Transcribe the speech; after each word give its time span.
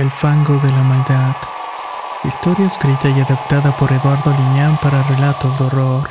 El 0.00 0.10
fango 0.10 0.54
de 0.60 0.72
la 0.72 0.82
maldad. 0.82 1.36
Historia 2.24 2.68
escrita 2.68 3.10
y 3.10 3.20
adaptada 3.20 3.76
por 3.76 3.92
Eduardo 3.92 4.30
Liñán 4.30 4.78
para 4.80 5.02
relatos 5.02 5.58
de 5.58 5.64
horror. 5.66 6.08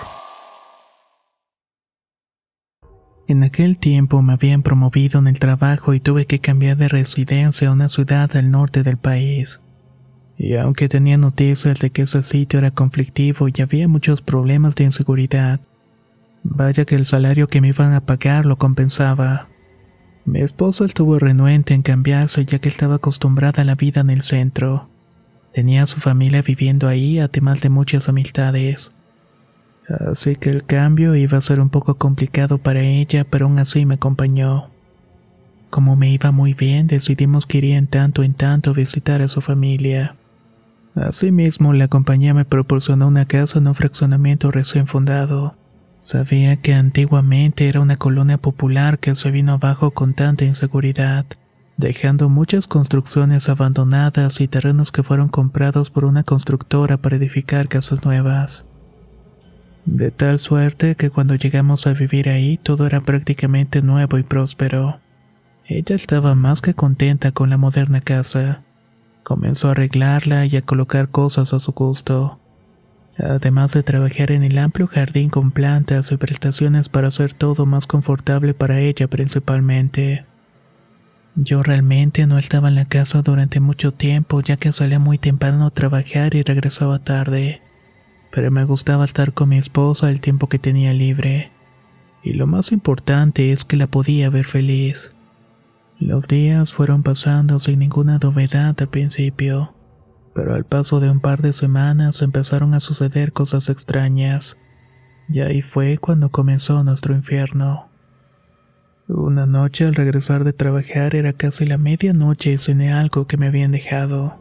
En 3.27 3.41
aquel 3.41 3.79
tiempo 3.79 4.21
me 4.21 4.33
habían 4.33 4.61
promovido 4.61 5.17
en 5.17 5.25
el 5.25 5.39
trabajo 5.39 5.95
y 5.95 5.99
tuve 5.99 6.27
que 6.27 6.37
cambiar 6.37 6.77
de 6.77 6.87
residencia 6.87 7.69
a 7.69 7.71
una 7.71 7.89
ciudad 7.89 8.29
al 8.37 8.51
norte 8.51 8.83
del 8.83 8.97
país. 8.97 9.59
Y 10.37 10.55
aunque 10.55 10.87
tenía 10.87 11.17
noticias 11.17 11.79
de 11.79 11.89
que 11.89 12.03
ese 12.03 12.21
sitio 12.21 12.59
era 12.59 12.69
conflictivo 12.69 13.47
y 13.47 13.59
había 13.59 13.87
muchos 13.87 14.21
problemas 14.21 14.75
de 14.75 14.83
inseguridad, 14.83 15.61
vaya 16.43 16.85
que 16.85 16.93
el 16.93 17.05
salario 17.05 17.47
que 17.47 17.59
me 17.59 17.69
iban 17.69 17.93
a 17.93 18.01
pagar 18.01 18.45
lo 18.45 18.59
compensaba. 18.59 19.47
Mi 20.25 20.41
esposa 20.41 20.85
estuvo 20.85 21.17
renuente 21.17 21.73
en 21.73 21.81
cambiarse 21.81 22.45
ya 22.45 22.59
que 22.59 22.69
estaba 22.69 22.95
acostumbrada 22.95 23.63
a 23.63 23.65
la 23.65 23.75
vida 23.75 24.01
en 24.01 24.09
el 24.09 24.21
centro. 24.21 24.89
Tenía 25.53 25.83
a 25.83 25.87
su 25.87 25.99
familia 25.99 26.41
viviendo 26.41 26.87
ahí, 26.87 27.19
además 27.19 27.61
de 27.61 27.69
muchas 27.69 28.09
amistades. 28.09 28.91
Así 29.87 30.35
que 30.35 30.51
el 30.51 30.65
cambio 30.65 31.15
iba 31.15 31.37
a 31.37 31.41
ser 31.41 31.59
un 31.59 31.69
poco 31.69 31.95
complicado 31.95 32.59
para 32.59 32.81
ella, 32.81 33.25
pero 33.27 33.47
aún 33.47 33.57
así 33.57 33.85
me 33.85 33.95
acompañó. 33.95 34.69
Como 35.69 35.95
me 35.95 36.11
iba 36.11 36.31
muy 36.31 36.53
bien, 36.53 36.87
decidimos 36.87 37.45
que 37.45 37.59
iría 37.59 37.77
en 37.77 37.87
tanto 37.87 38.23
en 38.23 38.33
tanto 38.33 38.71
a 38.71 38.73
visitar 38.73 39.21
a 39.21 39.27
su 39.27 39.41
familia. 39.41 40.15
Asimismo, 40.95 41.73
la 41.73 41.87
compañía 41.87 42.33
me 42.33 42.45
proporcionó 42.45 43.07
una 43.07 43.25
casa 43.25 43.59
en 43.59 43.67
un 43.67 43.75
fraccionamiento 43.75 44.51
recién 44.51 44.87
fundado. 44.87 45.55
Sabía 46.01 46.55
que 46.57 46.73
antiguamente 46.73 47.67
era 47.67 47.81
una 47.81 47.97
colonia 47.97 48.37
popular 48.37 48.99
que 48.99 49.15
se 49.15 49.31
vino 49.31 49.53
abajo 49.53 49.91
con 49.91 50.13
tanta 50.13 50.45
inseguridad, 50.45 51.25
dejando 51.77 52.29
muchas 52.29 52.67
construcciones 52.67 53.49
abandonadas 53.49 54.39
y 54.39 54.47
terrenos 54.47 54.91
que 54.91 55.03
fueron 55.03 55.27
comprados 55.27 55.89
por 55.89 56.05
una 56.05 56.23
constructora 56.23 56.97
para 56.97 57.17
edificar 57.17 57.67
casas 57.67 58.05
nuevas. 58.05 58.65
De 59.85 60.11
tal 60.11 60.39
suerte 60.39 60.95
que 60.95 61.09
cuando 61.09 61.35
llegamos 61.35 61.85
a 61.85 61.93
vivir 61.93 62.29
ahí 62.29 62.57
todo 62.57 62.85
era 62.85 63.01
prácticamente 63.01 63.81
nuevo 63.81 64.17
y 64.17 64.23
próspero. 64.23 64.99
Ella 65.65 65.95
estaba 65.95 66.33
más 66.33 66.61
que 66.61 66.73
contenta 66.73 67.31
con 67.31 67.49
la 67.49 67.57
moderna 67.57 68.01
casa. 68.01 68.63
Comenzó 69.23 69.67
a 69.67 69.71
arreglarla 69.71 70.45
y 70.45 70.57
a 70.57 70.61
colocar 70.61 71.09
cosas 71.09 71.53
a 71.53 71.59
su 71.59 71.71
gusto 71.73 72.39
además 73.19 73.73
de 73.73 73.83
trabajar 73.83 74.31
en 74.31 74.43
el 74.43 74.57
amplio 74.57 74.87
jardín 74.87 75.29
con 75.29 75.51
plantas 75.51 76.11
y 76.11 76.17
prestaciones 76.17 76.89
para 76.89 77.09
hacer 77.09 77.33
todo 77.33 77.65
más 77.65 77.87
confortable 77.87 78.53
para 78.53 78.79
ella 78.79 79.07
principalmente. 79.07 80.25
Yo 81.35 81.63
realmente 81.63 82.25
no 82.27 82.37
estaba 82.37 82.69
en 82.69 82.75
la 82.75 82.85
casa 82.85 83.21
durante 83.21 83.59
mucho 83.59 83.93
tiempo 83.93 84.41
ya 84.41 84.57
que 84.57 84.71
salía 84.71 84.99
muy 84.99 85.17
temprano 85.17 85.65
a 85.65 85.71
trabajar 85.71 86.35
y 86.35 86.43
regresaba 86.43 86.99
tarde, 86.99 87.61
pero 88.31 88.51
me 88.51 88.65
gustaba 88.65 89.05
estar 89.05 89.33
con 89.33 89.49
mi 89.49 89.57
esposa 89.57 90.09
el 90.09 90.21
tiempo 90.21 90.47
que 90.47 90.59
tenía 90.59 90.93
libre. 90.93 91.51
Y 92.23 92.33
lo 92.33 92.47
más 92.47 92.71
importante 92.71 93.51
es 93.51 93.63
que 93.63 93.77
la 93.77 93.87
podía 93.87 94.29
ver 94.29 94.45
feliz. 94.45 95.13
Los 95.99 96.27
días 96.27 96.73
fueron 96.73 97.03
pasando 97.03 97.59
sin 97.59 97.79
ninguna 97.79 98.17
novedad 98.17 98.75
al 98.79 98.87
principio 98.87 99.73
pero 100.33 100.53
al 100.55 100.65
paso 100.65 100.99
de 100.99 101.09
un 101.09 101.19
par 101.19 101.41
de 101.41 101.53
semanas 101.53 102.21
empezaron 102.21 102.73
a 102.73 102.79
suceder 102.79 103.33
cosas 103.33 103.69
extrañas. 103.69 104.57
Y 105.27 105.41
ahí 105.41 105.61
fue 105.61 105.97
cuando 105.97 106.29
comenzó 106.29 106.83
nuestro 106.83 107.13
infierno. 107.13 107.89
Una 109.07 109.45
noche 109.45 109.85
al 109.85 109.95
regresar 109.95 110.43
de 110.43 110.53
trabajar 110.53 111.15
era 111.15 111.33
casi 111.33 111.65
la 111.65 111.77
medianoche 111.77 112.51
y 112.51 112.57
cené 112.57 112.93
algo 112.93 113.25
que 113.25 113.37
me 113.37 113.47
habían 113.47 113.71
dejado. 113.71 114.35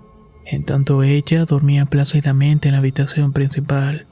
En 0.45 0.65
tanto 0.65 1.03
ella 1.03 1.45
dormía 1.45 1.87
plácidamente 1.87 2.69
en 2.69 2.73
la 2.73 2.79
habitación 2.79 3.33
principal. 3.33 4.07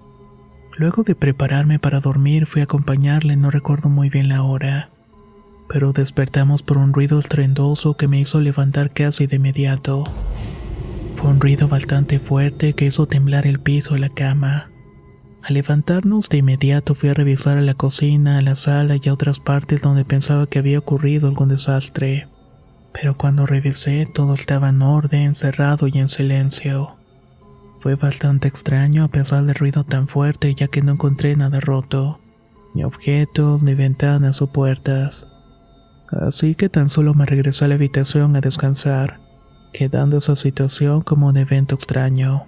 Luego 0.78 1.02
de 1.02 1.14
prepararme 1.14 1.78
para 1.78 2.00
dormir 2.00 2.46
fui 2.46 2.60
a 2.60 2.64
acompañarle, 2.64 3.36
no 3.36 3.50
recuerdo 3.50 3.88
muy 3.88 4.10
bien 4.10 4.28
la 4.28 4.42
hora. 4.42 4.90
Pero 5.68 5.92
despertamos 5.92 6.62
por 6.62 6.78
un 6.78 6.92
ruido 6.92 7.18
estruendoso 7.18 7.96
que 7.96 8.08
me 8.08 8.20
hizo 8.20 8.40
levantar 8.40 8.92
casi 8.92 9.26
de 9.26 9.36
inmediato. 9.36 10.04
Un 11.26 11.40
ruido 11.40 11.66
bastante 11.66 12.20
fuerte 12.20 12.74
que 12.74 12.84
hizo 12.86 13.06
temblar 13.06 13.48
el 13.48 13.58
piso 13.58 13.94
de 13.94 14.00
la 14.00 14.10
cama. 14.10 14.68
Al 15.42 15.54
levantarnos 15.54 16.28
de 16.28 16.38
inmediato 16.38 16.94
fui 16.94 17.08
a 17.08 17.14
revisar 17.14 17.58
a 17.58 17.62
la 17.62 17.74
cocina, 17.74 18.38
a 18.38 18.42
la 18.42 18.54
sala 18.54 18.96
y 19.02 19.08
a 19.08 19.12
otras 19.12 19.40
partes 19.40 19.82
donde 19.82 20.04
pensaba 20.04 20.46
que 20.46 20.60
había 20.60 20.78
ocurrido 20.78 21.26
algún 21.26 21.48
desastre. 21.48 22.28
Pero 22.92 23.16
cuando 23.16 23.44
revisé 23.44 24.06
todo 24.06 24.34
estaba 24.34 24.68
en 24.68 24.82
orden, 24.82 25.34
cerrado 25.34 25.88
y 25.88 25.98
en 25.98 26.08
silencio. 26.08 26.94
Fue 27.80 27.96
bastante 27.96 28.46
extraño 28.46 29.02
a 29.02 29.08
pesar 29.08 29.44
del 29.46 29.56
ruido 29.56 29.82
tan 29.82 30.06
fuerte 30.06 30.54
ya 30.54 30.68
que 30.68 30.80
no 30.80 30.92
encontré 30.92 31.34
nada 31.34 31.58
roto, 31.58 32.20
ni 32.72 32.84
objetos, 32.84 33.64
ni 33.64 33.74
ventanas 33.74 34.40
o 34.42 34.46
puertas. 34.46 35.26
Así 36.08 36.54
que 36.54 36.68
tan 36.68 36.88
solo 36.88 37.14
me 37.14 37.26
regresé 37.26 37.64
a 37.64 37.68
la 37.68 37.74
habitación 37.74 38.36
a 38.36 38.40
descansar 38.40 39.25
quedando 39.76 40.16
esa 40.16 40.36
situación 40.36 41.02
como 41.02 41.26
un 41.26 41.36
evento 41.36 41.74
extraño. 41.74 42.44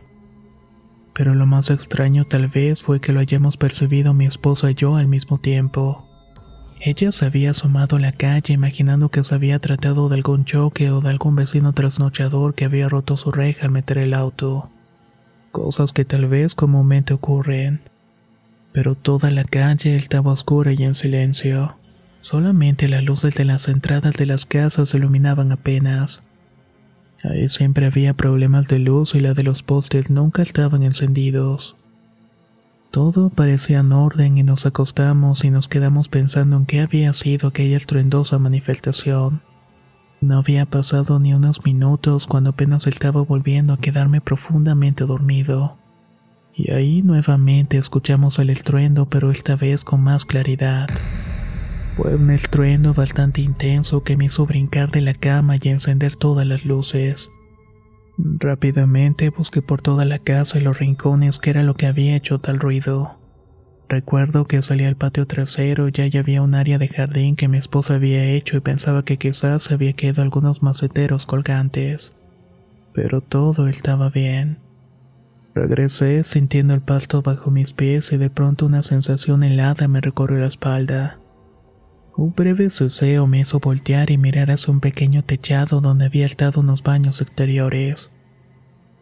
Pero 1.13 1.35
lo 1.35 1.45
más 1.45 1.69
extraño 1.69 2.25
tal 2.25 2.49
vez 2.49 2.83
fue 2.83 3.01
que 3.01 3.13
lo 3.13 3.21
hayamos 3.21 3.59
percibido 3.59 4.15
mi 4.15 4.25
esposa 4.25 4.71
y 4.71 4.75
yo 4.75 4.97
al 4.97 5.09
mismo 5.09 5.37
tiempo. 5.37 6.07
Ella 6.81 7.13
se 7.13 7.27
había 7.27 7.51
asomado 7.51 7.97
a 7.97 8.01
la 8.01 8.13
calle 8.13 8.55
imaginando 8.55 9.11
que 9.11 9.25
se 9.25 9.35
había 9.35 9.59
tratado 9.59 10.09
de 10.09 10.15
algún 10.15 10.47
choque 10.47 10.91
o 10.91 11.03
de 11.03 11.11
algún 11.11 11.37
vecino 11.37 11.75
trasnochador 11.75 12.55
que 12.55 12.65
había 12.65 12.89
roto 12.89 13.19
su 13.19 13.31
reja 13.31 13.67
al 13.67 13.73
meter 13.73 13.99
el 13.99 14.15
auto. 14.15 14.71
Cosas 15.51 15.93
que 15.93 16.07
tal 16.07 16.29
vez 16.29 16.55
comúnmente 16.55 17.13
ocurren. 17.13 17.83
Pero 18.73 18.95
toda 18.95 19.31
la 19.31 19.45
calle 19.45 19.97
estaba 19.97 20.33
oscura 20.33 20.73
y 20.73 20.83
en 20.83 20.95
silencio. 20.95 21.77
Solamente 22.21 22.89
las 22.89 23.03
luces 23.03 23.35
de 23.35 23.45
las 23.45 23.69
entradas 23.69 24.17
de 24.17 24.25
las 24.25 24.47
casas 24.47 24.95
iluminaban 24.95 25.53
apenas. 25.53 26.23
Ahí 27.25 27.49
siempre 27.49 27.87
había 27.87 28.15
problemas 28.15 28.69
de 28.69 28.79
luz 28.79 29.15
y 29.15 29.21
la 29.21 29.35
de 29.35 29.43
los 29.43 29.63
postes 29.63 30.11
nunca 30.11 30.43
estaban 30.43 30.83
encendidos. 30.83 31.77
Todo 32.91 33.29
parecía 33.29 33.81
en 33.81 33.93
orden 33.93 34.39
y 34.39 34.43
nos 34.43 34.65
acostamos 34.65 35.45
y 35.45 35.51
nos 35.51 35.69
quedamos 35.69 36.09
pensando 36.09 36.57
en 36.57 36.65
qué 36.65 36.81
había 36.81 37.13
sido 37.13 37.49
aquella 37.49 37.77
estruendosa 37.77 38.39
manifestación. 38.39 39.43
No 40.21 40.39
había 40.39 40.65
pasado 40.67 41.19
ni 41.19 41.35
unos 41.35 41.65
minutos 41.65 42.27
cuando 42.27 42.51
apenas 42.51 42.87
estaba 42.87 43.21
volviendo 43.21 43.73
a 43.73 43.79
quedarme 43.79 44.21
profundamente 44.21 45.05
dormido. 45.05 45.77
Y 46.55 46.73
ahí 46.73 47.03
nuevamente 47.03 47.79
escuchamos 47.79 48.39
el 48.39 48.51
estruendo 48.51 49.07
pero 49.07 49.31
esta 49.31 49.55
vez 49.55 49.85
con 49.85 50.03
más 50.03 50.25
claridad. 50.25 50.89
Fue 51.99 52.15
un 52.15 52.31
estruendo 52.31 52.95
bastante 52.95 53.41
intenso 53.41 54.05
que 54.05 54.17
me 54.17 54.27
hizo 54.27 54.47
brincar 54.47 54.93
de 54.93 55.01
la 55.01 55.15
cama 55.15 55.57
y 55.61 55.69
encender 55.69 56.15
todas 56.15 56.47
las 56.47 56.65
luces. 56.65 57.29
Rápidamente 58.17 59.31
busqué 59.31 59.63
por 59.63 59.83
toda 59.83 60.05
la 60.05 60.21
casa 60.21 60.59
y 60.59 60.61
los 60.61 60.79
rincones 60.79 61.41
qué 61.41 61.51
era 61.51 61.65
lo 61.65 61.75
que 61.75 61.87
había 61.87 62.15
hecho 62.15 62.39
tal 62.39 62.61
ruido. 62.61 63.19
Recuerdo 63.89 64.45
que 64.45 64.63
salí 64.63 64.85
al 64.85 64.95
patio 64.95 65.27
trasero 65.27 65.89
y 65.89 66.01
allá 66.01 66.21
había 66.21 66.41
un 66.41 66.55
área 66.55 66.79
de 66.79 66.87
jardín 66.87 67.35
que 67.35 67.49
mi 67.49 67.59
esposa 67.59 67.97
había 67.97 68.25
hecho 68.27 68.57
y 68.57 68.61
pensaba 68.61 69.05
que 69.05 69.17
quizás 69.17 69.73
había 69.73 69.93
quedado 69.95 70.23
algunos 70.23 70.63
maceteros 70.63 71.27
colgantes. 71.27 72.15
Pero 72.95 73.23
todo 73.23 73.67
estaba 73.67 74.09
bien. 74.09 74.59
Regresé 75.53 76.23
sintiendo 76.23 76.75
el 76.75 76.81
pasto 76.81 77.23
bajo 77.23 77.51
mis 77.51 77.73
pies 77.73 78.13
y 78.13 78.19
de 78.19 78.31
pronto 78.31 78.67
una 78.67 78.85
sensación 78.85 79.43
helada 79.43 79.89
me 79.89 80.01
recorrió 80.01 80.39
la 80.39 80.47
espalda. 80.47 81.19
Un 82.19 82.35
breve 82.35 82.69
suseo 82.69 83.29
me 83.29 83.39
hizo 83.39 83.61
voltear 83.61 84.11
y 84.11 84.19
mirar 84.19 84.51
hacia 84.51 84.73
un 84.73 84.81
pequeño 84.81 85.23
techado 85.23 85.81
donde 85.81 86.07
había 86.07 86.27
estado 86.27 86.63
unos 86.63 86.83
baños 86.83 87.21
exteriores. 87.21 88.11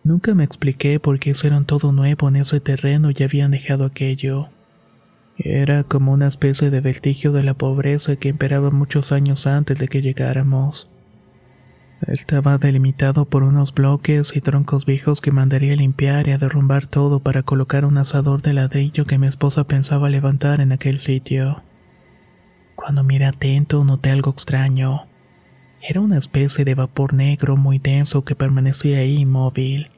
Nunca 0.04 0.34
me 0.34 0.44
expliqué 0.44 1.00
por 1.00 1.18
qué 1.18 1.30
hicieron 1.30 1.64
todo 1.64 1.92
nuevo 1.92 2.28
en 2.28 2.36
ese 2.36 2.60
terreno 2.60 3.08
y 3.10 3.22
habían 3.22 3.52
dejado 3.52 3.86
aquello. 3.86 4.50
Era 5.38 5.82
como 5.84 6.12
una 6.12 6.26
especie 6.26 6.68
de 6.68 6.82
vestigio 6.82 7.32
de 7.32 7.42
la 7.42 7.54
pobreza 7.54 8.16
que 8.16 8.28
imperaba 8.28 8.70
muchos 8.70 9.12
años 9.12 9.46
antes 9.46 9.78
de 9.78 9.88
que 9.88 10.02
llegáramos. 10.02 10.90
Estaba 12.06 12.58
delimitado 12.58 13.24
por 13.24 13.44
unos 13.44 13.72
bloques 13.72 14.36
y 14.36 14.42
troncos 14.42 14.84
viejos 14.84 15.22
que 15.22 15.30
mandaría 15.30 15.72
a 15.72 15.76
limpiar 15.76 16.28
y 16.28 16.32
a 16.32 16.38
derrumbar 16.38 16.86
todo 16.86 17.20
para 17.20 17.44
colocar 17.44 17.86
un 17.86 17.96
asador 17.96 18.42
de 18.42 18.52
ladrillo 18.52 19.06
que 19.06 19.16
mi 19.16 19.26
esposa 19.26 19.64
pensaba 19.64 20.10
levantar 20.10 20.60
en 20.60 20.72
aquel 20.72 20.98
sitio. 20.98 21.62
Cuando 22.86 23.02
miré 23.02 23.26
atento 23.26 23.82
noté 23.82 24.12
algo 24.12 24.30
extraño. 24.30 25.06
Era 25.82 26.00
una 26.00 26.18
especie 26.18 26.64
de 26.64 26.76
vapor 26.76 27.14
negro 27.14 27.56
muy 27.56 27.80
denso 27.80 28.22
que 28.22 28.36
permanecía 28.36 28.98
ahí 28.98 29.16
inmóvil. 29.16 29.90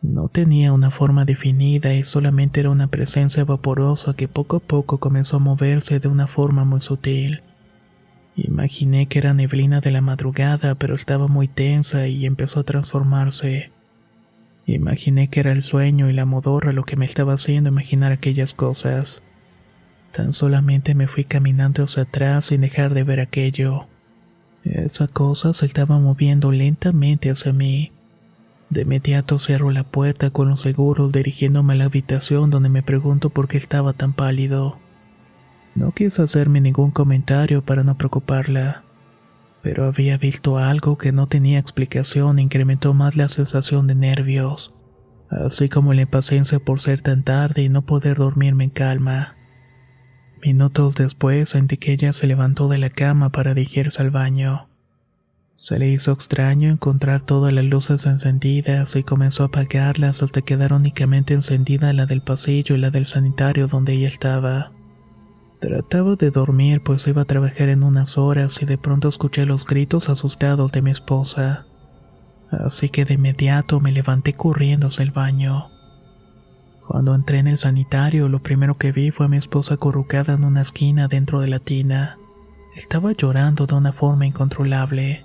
No 0.00 0.28
tenía 0.28 0.72
una 0.72 0.90
forma 0.90 1.26
definida 1.26 1.92
y 1.92 2.02
solamente 2.02 2.60
era 2.60 2.70
una 2.70 2.86
presencia 2.86 3.44
vaporosa 3.44 4.14
que 4.14 4.26
poco 4.26 4.56
a 4.56 4.60
poco 4.60 4.96
comenzó 5.00 5.36
a 5.36 5.40
moverse 5.40 6.00
de 6.00 6.08
una 6.08 6.26
forma 6.26 6.64
muy 6.64 6.80
sutil. 6.80 7.42
Imaginé 8.36 9.04
que 9.04 9.18
era 9.18 9.34
neblina 9.34 9.82
de 9.82 9.90
la 9.90 10.00
madrugada, 10.00 10.74
pero 10.76 10.94
estaba 10.94 11.28
muy 11.28 11.46
tensa 11.46 12.06
y 12.06 12.24
empezó 12.24 12.60
a 12.60 12.64
transformarse. 12.64 13.70
Imaginé 14.64 15.28
que 15.28 15.40
era 15.40 15.52
el 15.52 15.60
sueño 15.60 16.08
y 16.08 16.14
la 16.14 16.24
modorra 16.24 16.72
lo 16.72 16.84
que 16.84 16.96
me 16.96 17.04
estaba 17.04 17.34
haciendo 17.34 17.68
imaginar 17.68 18.12
aquellas 18.12 18.54
cosas. 18.54 19.22
Tan 20.12 20.34
solamente 20.34 20.94
me 20.94 21.06
fui 21.06 21.24
caminando 21.24 21.84
hacia 21.84 22.02
atrás 22.02 22.46
sin 22.46 22.60
dejar 22.60 22.92
de 22.92 23.02
ver 23.02 23.20
aquello. 23.20 23.86
Esa 24.62 25.08
cosa 25.08 25.54
se 25.54 25.66
estaba 25.66 25.98
moviendo 25.98 26.52
lentamente 26.52 27.30
hacia 27.30 27.52
mí. 27.52 27.92
De 28.68 28.82
inmediato 28.82 29.38
cierro 29.38 29.70
la 29.70 29.84
puerta 29.84 30.30
con 30.30 30.48
los 30.50 30.60
seguros 30.60 31.12
dirigiéndome 31.12 31.72
a 31.72 31.76
la 31.76 31.84
habitación 31.84 32.50
donde 32.50 32.68
me 32.68 32.82
pregunto 32.82 33.30
por 33.30 33.48
qué 33.48 33.56
estaba 33.56 33.94
tan 33.94 34.12
pálido. 34.12 34.78
No 35.74 35.92
quise 35.92 36.22
hacerme 36.22 36.60
ningún 36.60 36.90
comentario 36.90 37.62
para 37.62 37.82
no 37.82 37.96
preocuparla, 37.96 38.82
pero 39.62 39.86
había 39.86 40.18
visto 40.18 40.58
algo 40.58 40.98
que 40.98 41.12
no 41.12 41.26
tenía 41.26 41.58
explicación 41.58 42.38
e 42.38 42.42
incrementó 42.42 42.92
más 42.92 43.16
la 43.16 43.28
sensación 43.28 43.86
de 43.86 43.94
nervios, 43.94 44.74
así 45.30 45.70
como 45.70 45.94
la 45.94 46.02
impaciencia 46.02 46.58
por 46.58 46.80
ser 46.80 47.00
tan 47.00 47.22
tarde 47.22 47.62
y 47.62 47.68
no 47.70 47.82
poder 47.82 48.18
dormirme 48.18 48.64
en 48.64 48.70
calma. 48.70 49.36
Minutos 50.44 50.96
después 50.96 51.50
sentí 51.50 51.76
que 51.76 51.92
ella 51.92 52.12
se 52.12 52.26
levantó 52.26 52.66
de 52.66 52.78
la 52.78 52.90
cama 52.90 53.30
para 53.30 53.54
dirigirse 53.54 54.02
al 54.02 54.10
baño. 54.10 54.66
Se 55.54 55.78
le 55.78 55.88
hizo 55.88 56.10
extraño 56.10 56.68
encontrar 56.68 57.24
todas 57.24 57.52
las 57.52 57.64
luces 57.64 58.06
encendidas 58.06 58.96
y 58.96 59.04
comenzó 59.04 59.44
a 59.44 59.46
apagarlas 59.46 60.20
hasta 60.20 60.42
quedar 60.42 60.72
únicamente 60.72 61.34
encendida 61.34 61.92
la 61.92 62.06
del 62.06 62.22
pasillo 62.22 62.74
y 62.74 62.78
la 62.78 62.90
del 62.90 63.06
sanitario 63.06 63.68
donde 63.68 63.92
ella 63.92 64.08
estaba. 64.08 64.72
Trataba 65.60 66.16
de 66.16 66.32
dormir 66.32 66.80
pues 66.84 67.06
iba 67.06 67.22
a 67.22 67.26
trabajar 67.26 67.68
en 67.68 67.84
unas 67.84 68.18
horas 68.18 68.60
y 68.60 68.66
de 68.66 68.78
pronto 68.78 69.08
escuché 69.08 69.46
los 69.46 69.64
gritos 69.64 70.08
asustados 70.08 70.72
de 70.72 70.82
mi 70.82 70.90
esposa. 70.90 71.66
Así 72.50 72.88
que 72.88 73.04
de 73.04 73.14
inmediato 73.14 73.78
me 73.78 73.92
levanté 73.92 74.32
corriendo 74.32 74.88
hacia 74.88 75.04
el 75.04 75.12
baño. 75.12 75.70
Cuando 76.86 77.14
entré 77.14 77.38
en 77.38 77.46
el 77.46 77.58
sanitario, 77.58 78.28
lo 78.28 78.40
primero 78.40 78.76
que 78.76 78.92
vi 78.92 79.10
fue 79.10 79.26
a 79.26 79.28
mi 79.28 79.36
esposa 79.36 79.74
acurrucada 79.74 80.34
en 80.34 80.44
una 80.44 80.62
esquina 80.62 81.08
dentro 81.08 81.40
de 81.40 81.48
la 81.48 81.58
tina. 81.58 82.18
Estaba 82.76 83.12
llorando 83.12 83.66
de 83.66 83.74
una 83.74 83.92
forma 83.92 84.26
incontrolable. 84.26 85.24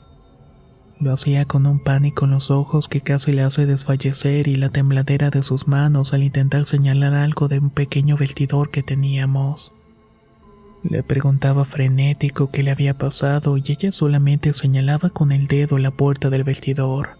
Lo 0.99 1.13
hacía 1.13 1.45
con 1.45 1.65
un 1.65 1.83
pánico 1.83 2.25
en 2.25 2.31
los 2.31 2.49
ojos 2.51 2.87
que 2.87 3.01
casi 3.01 3.31
le 3.31 3.43
hace 3.43 3.65
desfallecer 3.65 4.47
y 4.47 4.55
la 4.55 4.69
tembladera 4.69 5.29
de 5.29 5.43
sus 5.43 5.67
manos 5.67 6.13
al 6.13 6.23
intentar 6.23 6.65
señalar 6.65 7.13
algo 7.13 7.47
de 7.47 7.59
un 7.59 7.69
pequeño 7.69 8.17
vestidor 8.17 8.71
que 8.71 8.83
teníamos. 8.83 9.73
Le 10.83 11.03
preguntaba 11.03 11.65
frenético 11.65 12.49
qué 12.49 12.63
le 12.63 12.71
había 12.71 12.93
pasado 12.93 13.57
y 13.57 13.63
ella 13.67 13.91
solamente 13.91 14.53
señalaba 14.53 15.09
con 15.09 15.31
el 15.31 15.47
dedo 15.47 15.77
la 15.77 15.91
puerta 15.91 16.29
del 16.29 16.43
vestidor. 16.43 17.17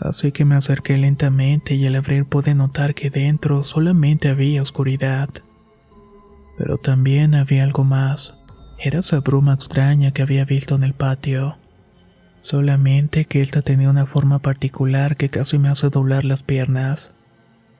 Así 0.00 0.32
que 0.32 0.44
me 0.44 0.56
acerqué 0.56 0.96
lentamente 0.96 1.74
y 1.74 1.86
al 1.86 1.94
abrir 1.94 2.26
pude 2.26 2.54
notar 2.54 2.94
que 2.94 3.10
dentro 3.10 3.62
solamente 3.62 4.28
había 4.28 4.62
oscuridad. 4.62 5.28
Pero 6.58 6.78
también 6.78 7.34
había 7.34 7.64
algo 7.64 7.84
más. 7.84 8.34
Era 8.78 9.00
esa 9.00 9.20
bruma 9.20 9.54
extraña 9.54 10.12
que 10.12 10.22
había 10.22 10.44
visto 10.44 10.74
en 10.74 10.82
el 10.82 10.94
patio. 10.94 11.56
Solamente 12.40 13.24
que 13.24 13.40
esta 13.40 13.62
tenía 13.62 13.88
una 13.88 14.06
forma 14.06 14.40
particular 14.40 15.16
que 15.16 15.30
casi 15.30 15.58
me 15.58 15.68
hace 15.68 15.88
doblar 15.88 16.24
las 16.24 16.42
piernas. 16.42 17.14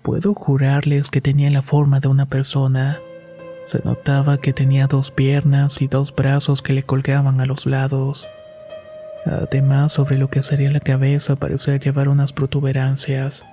Puedo 0.02 0.34
jurarles 0.34 1.10
que 1.10 1.20
tenía 1.20 1.50
la 1.50 1.62
forma 1.62 2.00
de 2.00 2.08
una 2.08 2.26
persona. 2.26 2.98
Se 3.64 3.80
notaba 3.84 4.38
que 4.38 4.52
tenía 4.52 4.86
dos 4.86 5.10
piernas 5.10 5.82
y 5.82 5.88
dos 5.88 6.14
brazos 6.14 6.62
que 6.62 6.72
le 6.72 6.84
colgaban 6.84 7.40
a 7.40 7.46
los 7.46 7.66
lados. 7.66 8.28
Además, 9.26 9.92
sobre 9.92 10.18
lo 10.18 10.28
que 10.28 10.42
sería 10.42 10.70
la 10.70 10.80
cabeza 10.80 11.36
parecía 11.36 11.76
llevar 11.76 12.08
unas 12.08 12.32
protuberancias. 12.32 13.44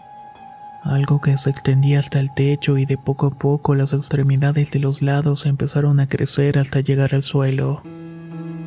Algo 0.84 1.22
que 1.22 1.38
se 1.38 1.50
extendía 1.50 2.00
hasta 2.00 2.20
el 2.20 2.34
techo 2.34 2.78
y 2.78 2.86
de 2.86 2.98
poco 2.98 3.28
a 3.28 3.30
poco 3.32 3.76
las 3.76 3.94
extremidades 3.94 4.72
de 4.72 4.80
los 4.80 5.02
lados 5.02 5.46
empezaron 5.46 6.00
a 6.00 6.08
crecer 6.08 6.58
hasta 6.58 6.82
llegar 6.82 7.14
al 7.14 7.24
suelo. 7.24 7.84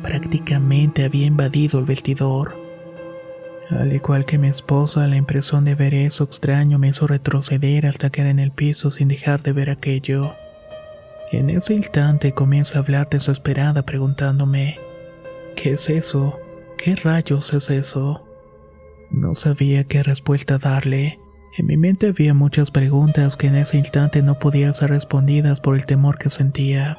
Prácticamente 0.01 1.03
había 1.03 1.25
invadido 1.25 1.79
el 1.79 1.85
vestidor. 1.85 2.55
Al 3.69 3.93
igual 3.93 4.25
que 4.25 4.37
mi 4.37 4.47
esposa, 4.47 5.07
la 5.07 5.17
impresión 5.17 5.65
de 5.65 5.75
ver 5.75 5.93
eso 5.93 6.23
extraño 6.23 6.79
me 6.79 6.89
hizo 6.89 7.07
retroceder 7.07 7.85
hasta 7.87 8.09
caer 8.09 8.27
en 8.27 8.39
el 8.39 8.51
piso 8.51 8.91
sin 8.91 9.07
dejar 9.07 9.41
de 9.41 9.51
ver 9.51 9.69
aquello. 9.69 10.35
En 11.31 11.49
ese 11.49 11.73
instante 11.73 12.31
comienza 12.31 12.77
a 12.77 12.81
hablar 12.81 13.09
desesperada 13.09 13.81
preguntándome, 13.81 14.77
¿qué 15.55 15.73
es 15.73 15.89
eso? 15.89 16.39
¿Qué 16.77 16.95
rayos 16.95 17.53
es 17.53 17.69
eso? 17.69 18.23
No 19.11 19.35
sabía 19.35 19.83
qué 19.83 20.03
respuesta 20.03 20.57
darle. 20.57 21.19
En 21.57 21.67
mi 21.67 21.77
mente 21.77 22.07
había 22.07 22.33
muchas 22.33 22.71
preguntas 22.71 23.37
que 23.37 23.47
en 23.47 23.55
ese 23.55 23.77
instante 23.77 24.21
no 24.21 24.39
podían 24.39 24.73
ser 24.73 24.89
respondidas 24.89 25.59
por 25.59 25.75
el 25.75 25.85
temor 25.85 26.17
que 26.17 26.29
sentía. 26.29 26.97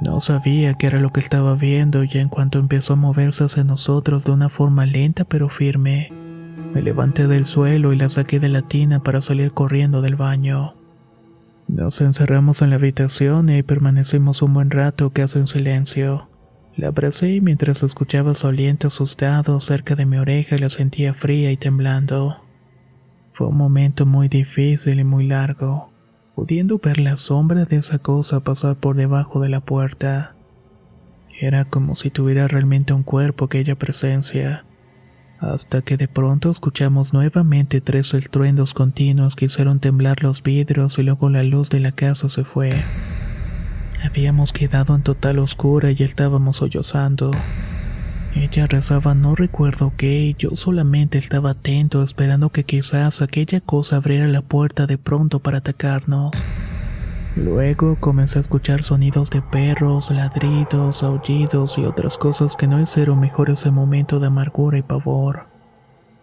No 0.00 0.20
sabía 0.20 0.74
qué 0.74 0.88
era 0.88 0.98
lo 0.98 1.12
que 1.12 1.20
estaba 1.20 1.54
viendo 1.54 2.02
y 2.04 2.10
en 2.14 2.28
cuanto 2.28 2.58
empezó 2.58 2.94
a 2.94 2.96
moverse 2.96 3.44
hacia 3.44 3.64
nosotros 3.64 4.24
de 4.24 4.32
una 4.32 4.48
forma 4.48 4.86
lenta 4.86 5.24
pero 5.24 5.48
firme, 5.48 6.10
me 6.74 6.82
levanté 6.82 7.28
del 7.28 7.44
suelo 7.44 7.92
y 7.92 7.96
la 7.96 8.08
saqué 8.08 8.40
de 8.40 8.48
la 8.48 8.62
tina 8.62 9.00
para 9.00 9.20
salir 9.20 9.52
corriendo 9.52 10.02
del 10.02 10.16
baño. 10.16 10.74
Nos 11.68 12.00
encerramos 12.00 12.62
en 12.62 12.70
la 12.70 12.76
habitación 12.76 13.48
y 13.48 13.62
permanecimos 13.62 14.42
un 14.42 14.54
buen 14.54 14.70
rato 14.70 15.10
casi 15.10 15.38
en 15.38 15.46
silencio. 15.46 16.28
La 16.76 16.88
abracé 16.88 17.30
y 17.30 17.40
mientras 17.40 17.82
escuchaba 17.82 18.34
su 18.34 18.48
aliento 18.48 18.88
asustado 18.88 19.60
cerca 19.60 19.94
de 19.94 20.06
mi 20.06 20.16
oreja 20.16 20.58
la 20.58 20.70
sentía 20.70 21.14
fría 21.14 21.52
y 21.52 21.56
temblando. 21.56 22.36
Fue 23.32 23.46
un 23.46 23.56
momento 23.56 24.06
muy 24.06 24.28
difícil 24.28 24.98
y 24.98 25.04
muy 25.04 25.26
largo, 25.26 25.92
pudiendo 26.34 26.78
ver 26.78 26.98
la 26.98 27.16
sombra 27.16 27.64
de 27.64 27.76
esa 27.76 27.98
cosa 27.98 28.40
pasar 28.40 28.76
por 28.76 28.96
debajo 28.96 29.40
de 29.40 29.48
la 29.48 29.60
puerta. 29.60 30.34
Era 31.40 31.64
como 31.64 31.94
si 31.94 32.10
tuviera 32.10 32.48
realmente 32.48 32.92
un 32.92 33.04
cuerpo 33.04 33.44
aquella 33.44 33.76
presencia 33.76 34.64
hasta 35.40 35.82
que 35.82 35.96
de 35.96 36.08
pronto 36.08 36.50
escuchamos 36.50 37.12
nuevamente 37.12 37.80
tres 37.80 38.14
estruendos 38.14 38.72
continuos 38.72 39.36
que 39.36 39.46
hicieron 39.46 39.78
temblar 39.78 40.22
los 40.22 40.42
vidrios 40.42 40.98
y 40.98 41.02
luego 41.02 41.28
la 41.28 41.42
luz 41.42 41.70
de 41.70 41.80
la 41.80 41.92
casa 41.92 42.28
se 42.28 42.44
fue. 42.44 42.70
Habíamos 44.04 44.52
quedado 44.52 44.94
en 44.94 45.02
total 45.02 45.38
oscura 45.38 45.90
y 45.90 46.02
estábamos 46.02 46.58
sollozando. 46.58 47.30
Ella 48.34 48.66
rezaba 48.66 49.14
no 49.14 49.34
recuerdo 49.34 49.92
qué 49.96 50.34
yo 50.38 50.56
solamente 50.56 51.16
estaba 51.16 51.52
atento 51.52 52.02
esperando 52.02 52.50
que 52.50 52.64
quizás 52.64 53.22
aquella 53.22 53.60
cosa 53.60 53.96
abriera 53.96 54.28
la 54.28 54.42
puerta 54.42 54.86
de 54.86 54.98
pronto 54.98 55.38
para 55.38 55.58
atacarnos. 55.58 56.32
Luego 57.34 57.96
comencé 57.98 58.38
a 58.38 58.42
escuchar 58.42 58.82
sonidos 58.82 59.30
de 59.30 59.40
perros, 59.40 60.10
ladridos, 60.10 61.02
aullidos 61.02 61.78
y 61.78 61.84
otras 61.84 62.18
cosas 62.18 62.56
que 62.56 62.66
no 62.66 62.80
hicieron 62.80 63.18
mejor 63.18 63.50
ese 63.50 63.70
momento 63.70 64.20
de 64.20 64.26
amargura 64.26 64.76
y 64.76 64.82
pavor. 64.82 65.46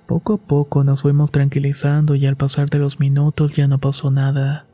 Poco 0.05 0.33
a 0.33 0.37
poco 0.37 0.83
nos 0.83 1.01
fuimos 1.01 1.31
tranquilizando 1.31 2.13
y 2.13 2.27
al 2.27 2.35
pasar 2.35 2.69
de 2.69 2.77
los 2.77 2.99
minutos 2.99 3.55
ya 3.55 3.67
no 3.67 3.79
pasó 3.79 4.11
nada. 4.11 4.67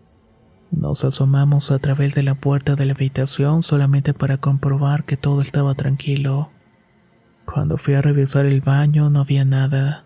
Nos 0.71 1.05
asomamos 1.05 1.71
a 1.71 1.79
través 1.79 2.13
de 2.13 2.23
la 2.23 2.35
puerta 2.35 2.75
de 2.75 2.85
la 2.85 2.93
habitación 2.93 3.63
solamente 3.63 4.13
para 4.13 4.37
comprobar 4.37 5.05
que 5.05 5.17
todo 5.17 5.41
estaba 5.41 5.75
tranquilo. 5.75 6.49
Cuando 7.45 7.77
fui 7.77 7.93
a 7.93 8.01
revisar 8.01 8.45
el 8.45 8.61
baño 8.61 9.09
no 9.09 9.21
había 9.21 9.45
nada. 9.45 10.03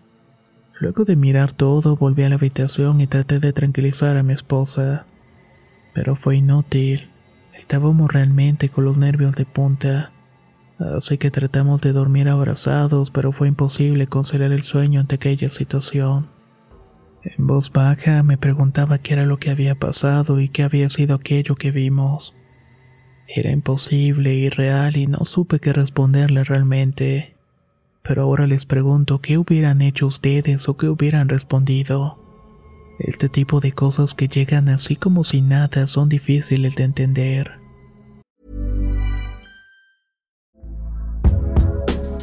Luego 0.80 1.04
de 1.04 1.16
mirar 1.16 1.52
todo, 1.52 1.96
volví 1.96 2.22
a 2.22 2.28
la 2.28 2.36
habitación 2.36 3.00
y 3.00 3.06
traté 3.06 3.40
de 3.40 3.52
tranquilizar 3.52 4.16
a 4.16 4.22
mi 4.22 4.32
esposa. 4.32 5.04
Pero 5.94 6.16
fue 6.16 6.36
inútil. 6.36 7.10
Estábamos 7.52 8.12
realmente 8.12 8.68
con 8.68 8.84
los 8.84 8.98
nervios 8.98 9.34
de 9.34 9.44
punta. 9.44 10.12
Así 10.78 11.18
que 11.18 11.30
tratamos 11.30 11.80
de 11.80 11.92
dormir 11.92 12.28
abrazados, 12.28 13.10
pero 13.10 13.32
fue 13.32 13.48
imposible 13.48 14.06
conciliar 14.06 14.52
el 14.52 14.62
sueño 14.62 15.00
ante 15.00 15.16
aquella 15.16 15.48
situación. 15.48 16.31
En 17.24 17.46
voz 17.46 17.70
baja 17.70 18.22
me 18.22 18.36
preguntaba 18.36 18.98
qué 18.98 19.14
era 19.14 19.24
lo 19.24 19.38
que 19.38 19.50
había 19.50 19.76
pasado 19.76 20.40
y 20.40 20.48
qué 20.48 20.64
había 20.64 20.90
sido 20.90 21.14
aquello 21.14 21.54
que 21.54 21.70
vimos. 21.70 22.34
Era 23.28 23.50
imposible, 23.50 24.34
irreal 24.34 24.96
y 24.96 25.06
no 25.06 25.24
supe 25.24 25.60
qué 25.60 25.72
responderle 25.72 26.44
realmente. 26.44 27.36
Pero 28.02 28.22
ahora 28.22 28.46
les 28.46 28.66
pregunto 28.66 29.20
qué 29.20 29.38
hubieran 29.38 29.80
hecho 29.80 30.08
ustedes 30.08 30.68
o 30.68 30.76
qué 30.76 30.88
hubieran 30.88 31.28
respondido. 31.28 32.18
Este 32.98 33.28
tipo 33.28 33.60
de 33.60 33.72
cosas 33.72 34.14
que 34.14 34.28
llegan 34.28 34.68
así 34.68 34.96
como 34.96 35.22
si 35.24 35.40
nada 35.40 35.86
son 35.86 36.08
difíciles 36.08 36.74
de 36.74 36.84
entender. 36.84 37.61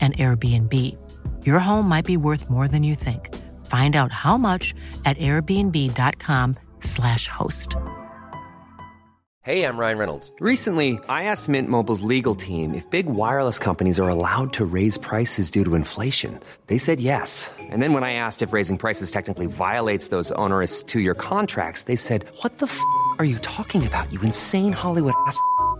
an 0.00 0.12
Airbnb. 0.12 0.74
Your 1.44 1.58
home 1.58 1.88
might 1.88 2.04
be 2.04 2.16
worth 2.16 2.48
more 2.48 2.68
than 2.68 2.84
you 2.84 2.94
think. 2.94 3.34
Find 3.66 3.96
out 3.96 4.12
how 4.12 4.38
much 4.38 4.72
at 5.04 5.18
airbnb.com/slash 5.18 7.28
host. 7.28 7.74
Hey, 9.42 9.64
I'm 9.64 9.76
Ryan 9.78 9.98
Reynolds. 9.98 10.32
Recently, 10.40 10.98
I 11.08 11.24
asked 11.24 11.48
Mint 11.48 11.68
Mobile's 11.70 12.02
legal 12.02 12.34
team 12.34 12.74
if 12.74 12.90
big 12.90 13.06
wireless 13.06 13.58
companies 13.58 13.98
are 13.98 14.10
allowed 14.10 14.52
to 14.54 14.64
raise 14.66 14.98
prices 14.98 15.50
due 15.50 15.64
to 15.64 15.74
inflation. 15.74 16.38
They 16.66 16.76
said 16.76 17.00
yes. 17.00 17.50
And 17.58 17.82
then 17.82 17.94
when 17.94 18.04
I 18.04 18.12
asked 18.12 18.42
if 18.42 18.52
raising 18.52 18.76
prices 18.76 19.10
technically 19.10 19.46
violates 19.46 20.08
those 20.08 20.30
onerous 20.32 20.82
two-year 20.82 21.14
contracts, 21.14 21.84
they 21.84 21.96
said, 21.96 22.26
"What 22.42 22.58
the 22.58 22.66
f*** 22.66 22.78
are 23.18 23.24
you 23.24 23.38
talking 23.38 23.86
about? 23.86 24.12
You 24.12 24.20
insane 24.20 24.72
Hollywood 24.72 25.14
ass." 25.26 25.40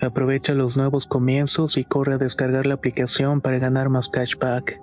Aprovecha 0.00 0.54
los 0.54 0.76
nuevos 0.76 1.06
comienzos 1.06 1.76
y 1.76 1.84
corre 1.84 2.14
a 2.14 2.18
descargar 2.18 2.64
la 2.64 2.74
aplicación 2.74 3.40
para 3.42 3.58
ganar 3.58 3.90
más 3.90 4.08
cashback. 4.08 4.80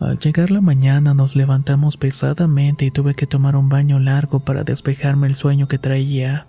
Al 0.00 0.18
llegar 0.18 0.50
la 0.50 0.60
mañana 0.60 1.14
nos 1.14 1.36
levantamos 1.36 1.96
pesadamente 1.96 2.84
y 2.84 2.90
tuve 2.90 3.14
que 3.14 3.26
tomar 3.26 3.56
un 3.56 3.68
baño 3.68 3.98
largo 3.98 4.40
para 4.40 4.62
despejarme 4.62 5.26
el 5.26 5.34
sueño 5.34 5.68
que 5.68 5.78
traía. 5.78 6.46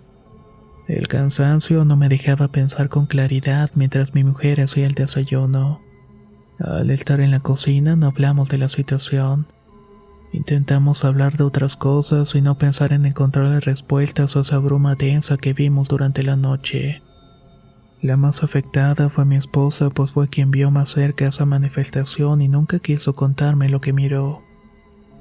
El 0.86 1.08
cansancio 1.08 1.84
no 1.84 1.96
me 1.96 2.08
dejaba 2.08 2.48
pensar 2.48 2.88
con 2.88 3.06
claridad 3.06 3.70
mientras 3.74 4.14
mi 4.14 4.22
mujer 4.22 4.60
hacía 4.60 4.86
el 4.86 4.94
desayuno. 4.94 5.80
Al 6.58 6.90
estar 6.90 7.20
en 7.20 7.30
la 7.30 7.40
cocina 7.40 7.96
no 7.96 8.08
hablamos 8.08 8.48
de 8.50 8.58
la 8.58 8.68
situación. 8.68 9.46
Intentamos 10.32 11.04
hablar 11.04 11.36
de 11.36 11.44
otras 11.44 11.76
cosas 11.76 12.34
y 12.34 12.40
no 12.40 12.56
pensar 12.56 12.92
en 12.92 13.04
encontrar 13.04 13.64
respuestas 13.64 14.36
a 14.36 14.40
esa 14.40 14.58
bruma 14.58 14.94
densa 14.94 15.36
que 15.36 15.52
vimos 15.52 15.88
durante 15.88 16.22
la 16.22 16.36
noche. 16.36 17.02
La 18.00 18.16
más 18.16 18.42
afectada 18.42 19.08
fue 19.10 19.24
mi 19.24 19.36
esposa, 19.36 19.90
pues 19.90 20.12
fue 20.12 20.28
quien 20.28 20.50
vio 20.50 20.70
más 20.70 20.90
cerca 20.90 21.26
esa 21.26 21.44
manifestación 21.46 22.40
y 22.42 22.48
nunca 22.48 22.78
quiso 22.78 23.14
contarme 23.14 23.68
lo 23.68 23.80
que 23.80 23.92
miró. 23.92 24.40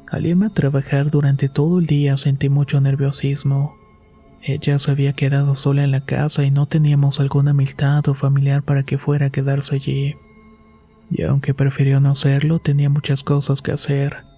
Al 0.09 0.25
irme 0.25 0.45
a 0.45 0.49
trabajar 0.49 1.09
durante 1.09 1.49
todo 1.49 1.79
el 1.79 1.87
día 1.87 2.15
sentí 2.17 2.49
mucho 2.49 2.79
nerviosismo. 2.79 3.75
Ella 4.41 4.79
se 4.79 4.91
había 4.91 5.13
quedado 5.13 5.55
sola 5.55 5.83
en 5.83 5.91
la 5.91 6.05
casa 6.05 6.45
y 6.45 6.51
no 6.51 6.67
teníamos 6.67 7.19
alguna 7.19 7.51
amistad 7.51 8.07
o 8.07 8.13
familiar 8.13 8.63
para 8.63 8.83
que 8.83 8.97
fuera 8.97 9.25
a 9.25 9.29
quedarse 9.31 9.75
allí. 9.75 10.15
Y 11.11 11.23
aunque 11.23 11.53
prefirió 11.53 11.99
no 11.99 12.11
hacerlo, 12.11 12.59
tenía 12.59 12.89
muchas 12.89 13.23
cosas 13.23 13.61
que 13.61 13.71
hacer. 13.71 14.28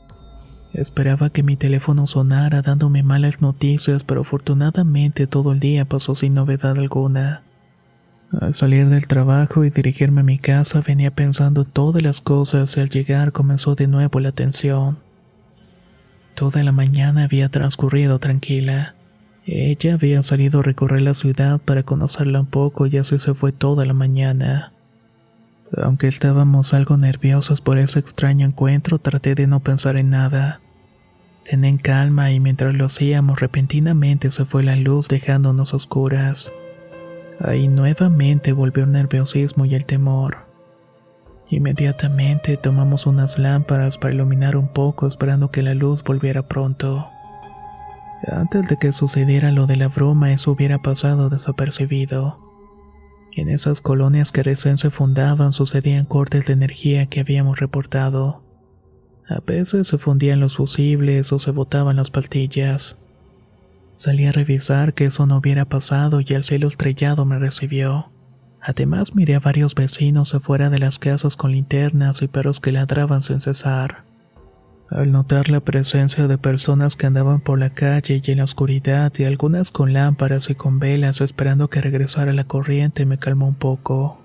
Esperaba 0.73 1.29
que 1.29 1.43
mi 1.43 1.57
teléfono 1.57 2.07
sonara 2.07 2.61
dándome 2.61 3.03
malas 3.03 3.41
noticias, 3.41 4.03
pero 4.03 4.21
afortunadamente 4.21 5.27
todo 5.27 5.51
el 5.51 5.59
día 5.59 5.85
pasó 5.85 6.15
sin 6.15 6.33
novedad 6.33 6.77
alguna. 6.77 7.43
Al 8.39 8.53
salir 8.53 8.87
del 8.87 9.07
trabajo 9.07 9.65
y 9.65 9.69
dirigirme 9.69 10.21
a 10.21 10.23
mi 10.23 10.39
casa 10.39 10.81
venía 10.81 11.11
pensando 11.11 11.65
todas 11.65 12.01
las 12.01 12.21
cosas 12.21 12.77
y 12.77 12.79
al 12.79 12.89
llegar 12.89 13.33
comenzó 13.33 13.75
de 13.75 13.87
nuevo 13.87 14.21
la 14.21 14.31
tensión. 14.31 14.99
Toda 16.35 16.63
la 16.63 16.71
mañana 16.71 17.25
había 17.25 17.49
transcurrido 17.49 18.19
tranquila. 18.19 18.95
Ella 19.45 19.95
había 19.95 20.23
salido 20.23 20.61
a 20.61 20.63
recorrer 20.63 21.01
la 21.01 21.13
ciudad 21.13 21.59
para 21.59 21.83
conocerla 21.83 22.39
un 22.39 22.45
poco 22.45 22.87
y 22.87 22.97
así 22.97 23.19
se 23.19 23.33
fue 23.33 23.51
toda 23.51 23.85
la 23.85 23.93
mañana. 23.93 24.71
Aunque 25.77 26.07
estábamos 26.07 26.73
algo 26.73 26.97
nerviosos 26.97 27.61
por 27.61 27.77
ese 27.77 27.99
extraño 27.99 28.45
encuentro, 28.45 28.99
traté 28.99 29.35
de 29.35 29.47
no 29.47 29.61
pensar 29.61 29.95
en 29.95 30.09
nada. 30.09 30.59
Cené 31.43 31.69
en 31.69 31.77
calma 31.77 32.31
y 32.31 32.39
mientras 32.39 32.75
lo 32.75 32.85
hacíamos 32.85 33.39
repentinamente 33.39 34.31
se 34.31 34.45
fue 34.45 34.63
la 34.63 34.75
luz 34.75 35.07
dejándonos 35.07 35.73
oscuras. 35.73 36.51
Ahí 37.39 37.67
nuevamente 37.67 38.51
volvió 38.51 38.83
el 38.83 38.91
nerviosismo 38.91 39.65
y 39.65 39.75
el 39.75 39.85
temor. 39.85 40.45
Inmediatamente 41.49 42.57
tomamos 42.57 43.07
unas 43.07 43.39
lámparas 43.39 43.97
para 43.97 44.13
iluminar 44.13 44.55
un 44.55 44.67
poco 44.67 45.07
esperando 45.07 45.51
que 45.51 45.63
la 45.63 45.73
luz 45.73 46.03
volviera 46.03 46.43
pronto. 46.43 47.07
Antes 48.27 48.67
de 48.67 48.77
que 48.77 48.93
sucediera 48.93 49.51
lo 49.51 49.65
de 49.67 49.77
la 49.77 49.87
broma 49.87 50.31
eso 50.31 50.51
hubiera 50.51 50.77
pasado 50.79 51.29
desapercibido. 51.29 52.50
En 53.33 53.47
esas 53.47 53.79
colonias 53.81 54.31
que 54.31 54.43
recién 54.43 54.77
se 54.77 54.89
fundaban 54.89 55.53
sucedían 55.53 56.05
cortes 56.05 56.45
de 56.47 56.53
energía 56.53 57.05
que 57.05 57.21
habíamos 57.21 57.59
reportado. 57.59 58.43
A 59.27 59.39
veces 59.39 59.88
se 59.88 59.97
fundían 59.97 60.41
los 60.41 60.57
fusibles 60.57 61.31
o 61.31 61.39
se 61.39 61.51
botaban 61.51 61.95
las 61.95 62.11
pastillas. 62.11 62.97
Salí 63.95 64.25
a 64.25 64.31
revisar 64.33 64.93
que 64.93 65.05
eso 65.05 65.25
no 65.27 65.38
hubiera 65.38 65.65
pasado 65.65 66.19
y 66.19 66.25
el 66.33 66.43
cielo 66.43 66.67
estrellado 66.67 67.23
me 67.23 67.39
recibió. 67.39 68.11
Además 68.59 69.15
miré 69.15 69.35
a 69.35 69.39
varios 69.39 69.75
vecinos 69.75 70.35
afuera 70.35 70.69
de 70.69 70.79
las 70.79 71.00
casas 71.00 71.38
con 71.38 71.51
linternas 71.51 72.21
y 72.21 72.27
perros 72.27 72.59
que 72.59 72.71
ladraban 72.71 73.21
sin 73.21 73.39
cesar. 73.39 74.11
Al 74.91 75.13
notar 75.13 75.50
la 75.50 75.62
presencia 75.62 76.27
de 76.27 76.38
personas 76.38 76.98
que 76.98 77.05
andaban 77.05 77.39
por 77.39 77.57
la 77.57 77.69
calle 77.69 78.21
y 78.21 78.31
en 78.31 78.39
la 78.39 78.43
oscuridad 78.43 79.13
y 79.17 79.24
algunas 79.24 79.71
con 79.71 79.93
lámparas 79.93 80.50
y 80.50 80.55
con 80.55 80.79
velas 80.79 81.21
esperando 81.21 81.69
que 81.69 81.79
regresara 81.79 82.33
la 82.33 82.43
corriente 82.43 83.05
me 83.05 83.17
calmó 83.17 83.48
un 83.48 83.55
poco. 83.55 84.19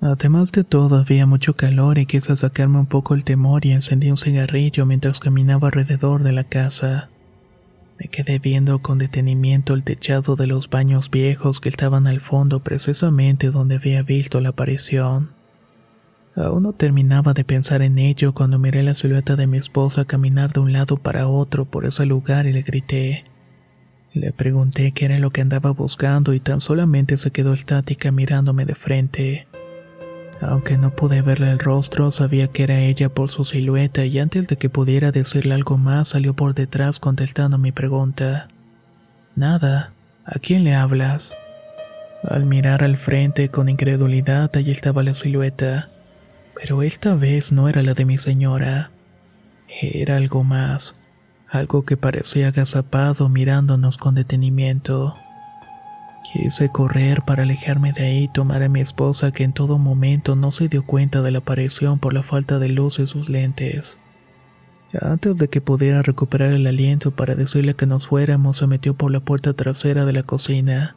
Además 0.00 0.50
de 0.52 0.64
todo 0.64 0.96
había 0.96 1.26
mucho 1.26 1.56
calor 1.56 1.98
y 1.98 2.06
quise 2.06 2.34
sacarme 2.36 2.78
un 2.78 2.86
poco 2.86 3.14
el 3.14 3.22
temor 3.22 3.66
y 3.66 3.72
encendí 3.72 4.10
un 4.10 4.16
cigarrillo 4.16 4.86
mientras 4.86 5.20
caminaba 5.20 5.68
alrededor 5.68 6.22
de 6.22 6.32
la 6.32 6.44
casa. 6.44 7.10
Me 7.98 8.08
quedé 8.08 8.38
viendo 8.38 8.78
con 8.78 8.96
detenimiento 8.96 9.74
el 9.74 9.84
techado 9.84 10.36
de 10.36 10.46
los 10.46 10.70
baños 10.70 11.10
viejos 11.10 11.60
que 11.60 11.68
estaban 11.68 12.06
al 12.06 12.20
fondo 12.20 12.60
precisamente 12.60 13.50
donde 13.50 13.76
había 13.76 14.02
visto 14.02 14.40
la 14.40 14.50
aparición. 14.50 15.35
Aún 16.36 16.64
no 16.64 16.74
terminaba 16.74 17.32
de 17.32 17.44
pensar 17.44 17.80
en 17.80 17.98
ello 17.98 18.34
cuando 18.34 18.58
miré 18.58 18.82
la 18.82 18.92
silueta 18.92 19.36
de 19.36 19.46
mi 19.46 19.56
esposa 19.56 20.04
caminar 20.04 20.52
de 20.52 20.60
un 20.60 20.70
lado 20.70 20.98
para 20.98 21.28
otro 21.28 21.64
por 21.64 21.86
ese 21.86 22.04
lugar 22.04 22.46
y 22.46 22.52
le 22.52 22.60
grité. 22.60 23.24
Le 24.12 24.32
pregunté 24.32 24.92
qué 24.92 25.06
era 25.06 25.18
lo 25.18 25.30
que 25.30 25.40
andaba 25.40 25.70
buscando 25.70 26.34
y 26.34 26.40
tan 26.40 26.60
solamente 26.60 27.16
se 27.16 27.30
quedó 27.30 27.54
estática 27.54 28.12
mirándome 28.12 28.66
de 28.66 28.74
frente. 28.74 29.46
Aunque 30.42 30.76
no 30.76 30.90
pude 30.90 31.22
verle 31.22 31.50
el 31.50 31.58
rostro, 31.58 32.10
sabía 32.10 32.48
que 32.48 32.64
era 32.64 32.80
ella 32.80 33.08
por 33.08 33.30
su 33.30 33.46
silueta 33.46 34.04
y 34.04 34.18
antes 34.18 34.46
de 34.46 34.56
que 34.56 34.68
pudiera 34.68 35.12
decirle 35.12 35.54
algo 35.54 35.78
más 35.78 36.08
salió 36.08 36.34
por 36.34 36.54
detrás 36.54 36.98
contestando 36.98 37.56
mi 37.56 37.72
pregunta. 37.72 38.48
Nada, 39.36 39.92
¿a 40.26 40.38
quién 40.38 40.64
le 40.64 40.74
hablas? 40.74 41.34
Al 42.22 42.44
mirar 42.44 42.84
al 42.84 42.98
frente 42.98 43.48
con 43.48 43.70
incredulidad 43.70 44.50
allí 44.54 44.70
estaba 44.70 45.02
la 45.02 45.14
silueta 45.14 45.88
pero 46.58 46.82
esta 46.82 47.14
vez 47.14 47.52
no 47.52 47.68
era 47.68 47.82
la 47.82 47.92
de 47.92 48.06
mi 48.06 48.16
señora. 48.16 48.90
Era 49.68 50.16
algo 50.16 50.42
más, 50.42 50.96
algo 51.48 51.84
que 51.84 51.98
parecía 51.98 52.48
agazapado 52.48 53.28
mirándonos 53.28 53.98
con 53.98 54.14
detenimiento. 54.14 55.14
Quise 56.32 56.70
correr 56.70 57.22
para 57.22 57.42
alejarme 57.42 57.92
de 57.92 58.06
ahí 58.06 58.24
y 58.24 58.28
tomar 58.28 58.62
a 58.62 58.68
mi 58.70 58.80
esposa 58.80 59.32
que 59.32 59.44
en 59.44 59.52
todo 59.52 59.76
momento 59.78 60.34
no 60.34 60.50
se 60.50 60.68
dio 60.68 60.84
cuenta 60.84 61.20
de 61.20 61.30
la 61.30 61.38
aparición 61.38 61.98
por 61.98 62.14
la 62.14 62.22
falta 62.22 62.58
de 62.58 62.70
luz 62.70 62.96
de 62.96 63.06
sus 63.06 63.28
lentes. 63.28 63.98
Antes 64.98 65.36
de 65.36 65.48
que 65.48 65.60
pudiera 65.60 66.00
recuperar 66.00 66.52
el 66.52 66.66
aliento 66.66 67.10
para 67.10 67.34
decirle 67.34 67.74
que 67.74 67.86
nos 67.86 68.08
fuéramos, 68.08 68.56
se 68.56 68.66
metió 68.66 68.94
por 68.94 69.12
la 69.12 69.20
puerta 69.20 69.52
trasera 69.52 70.06
de 70.06 70.14
la 70.14 70.22
cocina. 70.22 70.96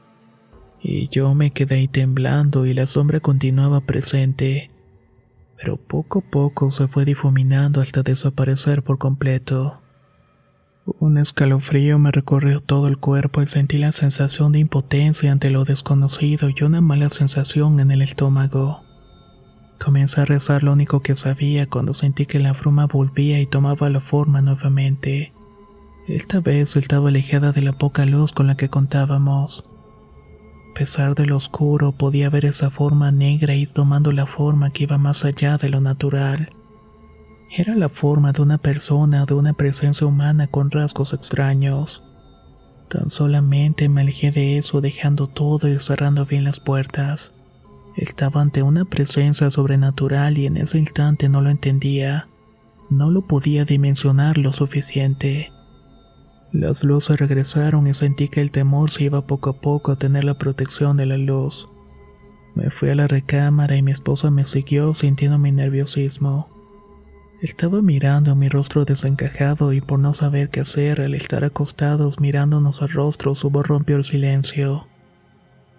Y 0.81 1.09
yo 1.09 1.35
me 1.35 1.51
quedé 1.51 1.75
ahí 1.75 1.87
temblando 1.89 2.65
y 2.65 2.73
la 2.73 2.85
sombra 2.85 3.19
continuaba 3.19 3.81
presente 3.81 4.71
pero 5.59 5.75
poco 5.75 6.19
a 6.19 6.31
poco 6.31 6.71
se 6.71 6.87
fue 6.87 7.03
difuminando 7.03 7.81
hasta 7.81 8.01
desaparecer 8.01 8.81
por 8.81 8.97
completo. 8.97 9.81
Un 10.99 11.17
escalofrío 11.17 11.99
me 11.99 12.11
recorrió 12.11 12.61
todo 12.61 12.87
el 12.87 12.97
cuerpo 12.97 13.41
y 13.41 13.47
sentí 13.47 13.77
la 13.77 13.91
sensación 13.91 14.53
de 14.53 14.59
impotencia 14.59 15.31
ante 15.31 15.49
lo 15.49 15.65
desconocido 15.65 16.49
y 16.49 16.63
una 16.63 16.81
mala 16.81 17.09
sensación 17.09 17.79
en 17.79 17.91
el 17.91 18.01
estómago. 18.01 18.81
Comencé 19.83 20.21
a 20.21 20.25
rezar 20.25 20.63
lo 20.63 20.73
único 20.73 21.01
que 21.01 21.15
sabía 21.15 21.67
cuando 21.67 21.93
sentí 21.93 22.25
que 22.25 22.39
la 22.39 22.53
bruma 22.53 22.85
volvía 22.85 23.39
y 23.39 23.45
tomaba 23.45 23.89
la 23.89 23.99
forma 23.99 24.41
nuevamente. 24.41 25.33
Esta 26.07 26.39
vez 26.39 26.75
estaba 26.75 27.09
alejada 27.09 27.51
de 27.51 27.61
la 27.61 27.73
poca 27.73 28.05
luz 28.05 28.31
con 28.31 28.47
la 28.47 28.55
que 28.55 28.69
contábamos. 28.69 29.69
Pesar 30.79 31.13
de 31.13 31.25
lo 31.25 31.35
oscuro, 31.35 31.91
podía 31.91 32.29
ver 32.29 32.45
esa 32.45 32.69
forma 32.69 33.11
negra 33.11 33.53
ir 33.53 33.73
tomando 33.73 34.13
la 34.13 34.25
forma 34.25 34.71
que 34.71 34.83
iba 34.83 34.97
más 34.97 35.25
allá 35.25 35.57
de 35.57 35.67
lo 35.67 35.81
natural. 35.81 36.53
Era 37.53 37.75
la 37.75 37.89
forma 37.89 38.31
de 38.31 38.41
una 38.41 38.57
persona 38.59 39.25
de 39.25 39.33
una 39.33 39.51
presencia 39.51 40.07
humana 40.07 40.47
con 40.47 40.71
rasgos 40.71 41.11
extraños. 41.11 42.01
Tan 42.87 43.09
solamente 43.09 43.89
me 43.89 43.99
alejé 43.99 44.31
de 44.31 44.57
eso 44.57 44.79
dejando 44.79 45.27
todo 45.27 45.67
y 45.67 45.77
cerrando 45.79 46.25
bien 46.25 46.45
las 46.45 46.61
puertas. 46.61 47.33
Estaba 47.97 48.39
ante 48.39 48.63
una 48.63 48.85
presencia 48.85 49.49
sobrenatural 49.49 50.37
y 50.37 50.45
en 50.45 50.55
ese 50.55 50.79
instante 50.79 51.27
no 51.27 51.41
lo 51.41 51.49
entendía. 51.49 52.29
No 52.89 53.11
lo 53.11 53.27
podía 53.27 53.65
dimensionar 53.65 54.37
lo 54.37 54.53
suficiente. 54.53 55.51
Las 56.51 56.83
luces 56.83 57.19
regresaron 57.19 57.85
y 57.85 57.93
sentí 57.93 58.27
que 58.27 58.41
el 58.41 58.49
temor 58.49 58.89
se 58.89 59.03
iba 59.03 59.27
poco 59.27 59.51
a 59.51 59.61
poco 59.61 59.91
a 59.91 59.97
tener 59.97 60.23
la 60.23 60.33
protección 60.33 60.97
de 60.97 61.05
la 61.05 61.17
luz. 61.17 61.69
Me 62.55 62.71
fui 62.71 62.89
a 62.89 62.95
la 62.95 63.07
recámara 63.07 63.75
y 63.75 63.83
mi 63.83 63.91
esposa 63.91 64.31
me 64.31 64.43
siguió 64.43 64.95
sintiendo 64.95 65.37
mi 65.37 65.51
nerviosismo. 65.51 66.49
Estaba 67.43 67.83
mirando 67.83 68.35
mi 68.35 68.49
rostro 68.49 68.83
desencajado 68.83 69.73
y 69.73 69.81
por 69.81 69.99
no 69.99 70.13
saber 70.13 70.49
qué 70.49 70.61
hacer 70.61 71.01
al 71.01 71.13
estar 71.13 71.43
acostados 71.43 72.19
mirándonos 72.19 72.81
al 72.81 72.89
rostro 72.89 73.35
su 73.35 73.51
voz 73.51 73.67
rompió 73.67 73.95
el 73.95 74.03
silencio. 74.03 74.87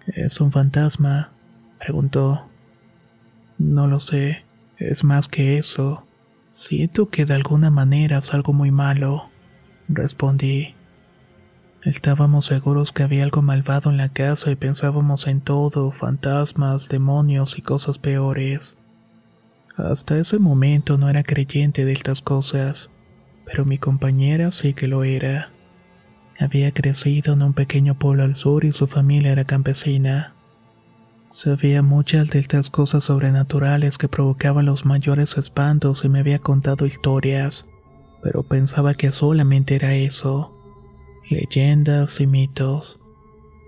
¿Es 0.07 0.39
un 0.39 0.53
fantasma? 0.53 1.33
preguntó. 1.79 2.45
No 3.57 3.87
lo 3.87 3.99
sé, 3.99 4.45
es 4.77 5.03
más 5.03 5.27
que 5.27 5.57
eso. 5.57 6.05
Siento 6.49 7.09
que 7.09 7.25
de 7.25 7.33
alguna 7.33 7.69
manera 7.69 8.19
es 8.19 8.33
algo 8.33 8.53
muy 8.53 8.71
malo 8.71 9.30
respondí. 9.95 10.75
Estábamos 11.83 12.45
seguros 12.45 12.91
que 12.91 13.01
había 13.01 13.23
algo 13.23 13.41
malvado 13.41 13.89
en 13.89 13.97
la 13.97 14.09
casa 14.09 14.51
y 14.51 14.55
pensábamos 14.55 15.25
en 15.25 15.41
todo, 15.41 15.91
fantasmas, 15.91 16.89
demonios 16.89 17.57
y 17.57 17.63
cosas 17.63 17.97
peores. 17.97 18.77
Hasta 19.75 20.19
ese 20.19 20.37
momento 20.37 20.99
no 20.99 21.09
era 21.09 21.23
creyente 21.23 21.83
de 21.83 21.91
estas 21.91 22.21
cosas, 22.21 22.91
pero 23.45 23.65
mi 23.65 23.79
compañera 23.79 24.51
sí 24.51 24.75
que 24.75 24.87
lo 24.87 25.03
era. 25.03 25.49
Había 26.39 26.71
crecido 26.71 27.33
en 27.33 27.41
un 27.41 27.53
pequeño 27.53 27.97
pueblo 27.97 28.23
al 28.23 28.35
sur 28.35 28.63
y 28.63 28.73
su 28.73 28.85
familia 28.85 29.31
era 29.31 29.45
campesina. 29.45 30.35
Sabía 31.31 31.81
muchas 31.81 32.29
de 32.29 32.39
estas 32.39 32.69
cosas 32.69 33.05
sobrenaturales 33.05 33.97
que 33.97 34.07
provocaban 34.07 34.65
los 34.65 34.85
mayores 34.85 35.35
espantos 35.37 36.05
y 36.05 36.09
me 36.09 36.19
había 36.19 36.39
contado 36.39 36.85
historias 36.85 37.65
pero 38.21 38.43
pensaba 38.43 38.93
que 38.93 39.11
solamente 39.11 39.75
era 39.75 39.95
eso, 39.95 40.51
leyendas 41.29 42.19
y 42.19 42.27
mitos, 42.27 42.99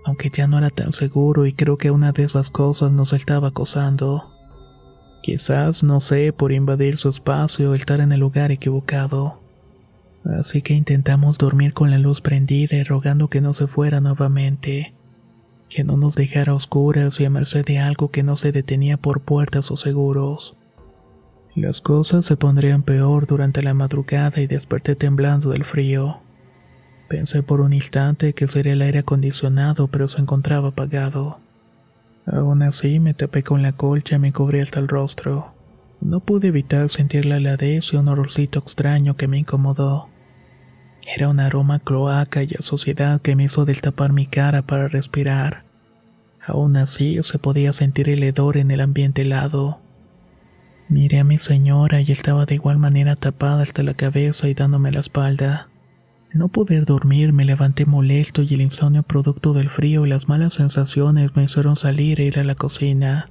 aunque 0.04 0.30
ya 0.30 0.46
no 0.46 0.58
era 0.58 0.70
tan 0.70 0.92
seguro 0.92 1.46
y 1.46 1.52
creo 1.52 1.78
que 1.78 1.90
una 1.90 2.12
de 2.12 2.24
esas 2.24 2.50
cosas 2.50 2.92
nos 2.92 3.12
estaba 3.12 3.48
acosando. 3.48 4.30
Quizás, 5.22 5.82
no 5.82 6.00
sé, 6.00 6.32
por 6.32 6.52
invadir 6.52 6.98
su 6.98 7.08
espacio 7.08 7.70
o 7.70 7.74
estar 7.74 8.00
en 8.00 8.12
el 8.12 8.20
lugar 8.20 8.52
equivocado. 8.52 9.40
Así 10.38 10.62
que 10.62 10.74
intentamos 10.74 11.38
dormir 11.38 11.72
con 11.72 11.90
la 11.90 11.98
luz 11.98 12.20
prendida 12.20 12.76
y 12.76 12.82
rogando 12.82 13.28
que 13.28 13.40
no 13.40 13.54
se 13.54 13.66
fuera 13.66 14.00
nuevamente, 14.00 14.94
que 15.68 15.84
no 15.84 15.96
nos 15.96 16.14
dejara 16.14 16.54
oscuras 16.54 17.18
y 17.20 17.24
a 17.24 17.30
merced 17.30 17.64
de 17.64 17.78
algo 17.78 18.10
que 18.10 18.22
no 18.22 18.36
se 18.36 18.52
detenía 18.52 18.98
por 18.98 19.20
puertas 19.20 19.70
o 19.70 19.76
seguros. 19.76 20.56
Las 21.54 21.80
cosas 21.80 22.26
se 22.26 22.36
pondrían 22.36 22.82
peor 22.82 23.28
durante 23.28 23.62
la 23.62 23.74
madrugada 23.74 24.40
y 24.40 24.48
desperté 24.48 24.96
temblando 24.96 25.50
del 25.50 25.64
frío. 25.64 26.18
Pensé 27.08 27.44
por 27.44 27.60
un 27.60 27.72
instante 27.72 28.32
que 28.32 28.48
sería 28.48 28.72
el 28.72 28.82
aire 28.82 29.00
acondicionado, 29.00 29.86
pero 29.86 30.08
se 30.08 30.20
encontraba 30.20 30.70
apagado. 30.70 31.38
Aún 32.26 32.62
así 32.62 32.98
me 32.98 33.14
tapé 33.14 33.44
con 33.44 33.62
la 33.62 33.72
colcha 33.72 34.16
y 34.16 34.18
me 34.18 34.32
cubrí 34.32 34.60
hasta 34.60 34.80
el 34.80 34.88
rostro. 34.88 35.52
No 36.00 36.18
pude 36.18 36.48
evitar 36.48 36.88
sentir 36.88 37.24
la 37.24 37.36
heladez 37.36 37.92
y 37.92 37.96
un 37.96 38.08
olorcito 38.08 38.58
extraño 38.58 39.16
que 39.16 39.28
me 39.28 39.38
incomodó. 39.38 40.08
Era 41.06 41.28
un 41.28 41.38
aroma 41.38 41.78
cloaca 41.78 42.42
y 42.42 42.54
a 42.58 42.62
suciedad 42.62 43.20
que 43.20 43.36
me 43.36 43.44
hizo 43.44 43.64
destapar 43.64 44.12
mi 44.12 44.26
cara 44.26 44.62
para 44.62 44.88
respirar. 44.88 45.62
Aún 46.44 46.76
así 46.76 47.22
se 47.22 47.38
podía 47.38 47.72
sentir 47.72 48.08
el 48.08 48.24
hedor 48.24 48.56
en 48.56 48.72
el 48.72 48.80
ambiente 48.80 49.22
helado. 49.22 49.83
Miré 50.88 51.20
a 51.20 51.24
mi 51.24 51.38
señora 51.38 52.00
y 52.00 52.12
estaba 52.12 52.44
de 52.44 52.56
igual 52.56 52.78
manera 52.78 53.16
tapada 53.16 53.62
hasta 53.62 53.82
la 53.82 53.94
cabeza 53.94 54.48
y 54.48 54.54
dándome 54.54 54.92
la 54.92 55.00
espalda. 55.00 55.68
no 56.32 56.48
poder 56.48 56.84
dormir 56.84 57.32
me 57.32 57.44
levanté 57.44 57.86
molesto 57.86 58.42
y 58.42 58.54
el 58.54 58.60
insomnio 58.60 59.02
producto 59.04 59.52
del 59.52 59.70
frío 59.70 60.04
y 60.04 60.08
las 60.08 60.28
malas 60.28 60.54
sensaciones 60.54 61.34
me 61.36 61.44
hicieron 61.44 61.76
salir 61.76 62.20
e 62.20 62.24
ir 62.24 62.38
a 62.38 62.44
la 62.44 62.56
cocina. 62.56 63.30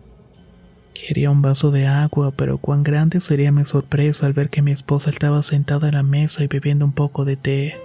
Quería 0.93 1.29
un 1.29 1.41
vaso 1.41 1.69
de 1.69 1.85
agua, 1.85 2.31
pero 2.31 2.59
cuán 2.59 2.83
grande 2.83 3.19
sería 3.19 3.51
mi 3.51 3.65
sorpresa 3.65 4.25
al 4.25 4.33
ver 4.33 4.49
que 4.49 4.61
mi 4.61 4.71
esposa 4.71 5.09
estaba 5.09 5.43
sentada 5.43 5.89
en 5.89 5.95
la 5.95 6.03
mesa 6.03 6.43
y 6.43 6.47
bebiendo 6.47 6.85
un 6.85 6.93
poco 6.93 7.25
de 7.25 7.35
té. 7.35 7.75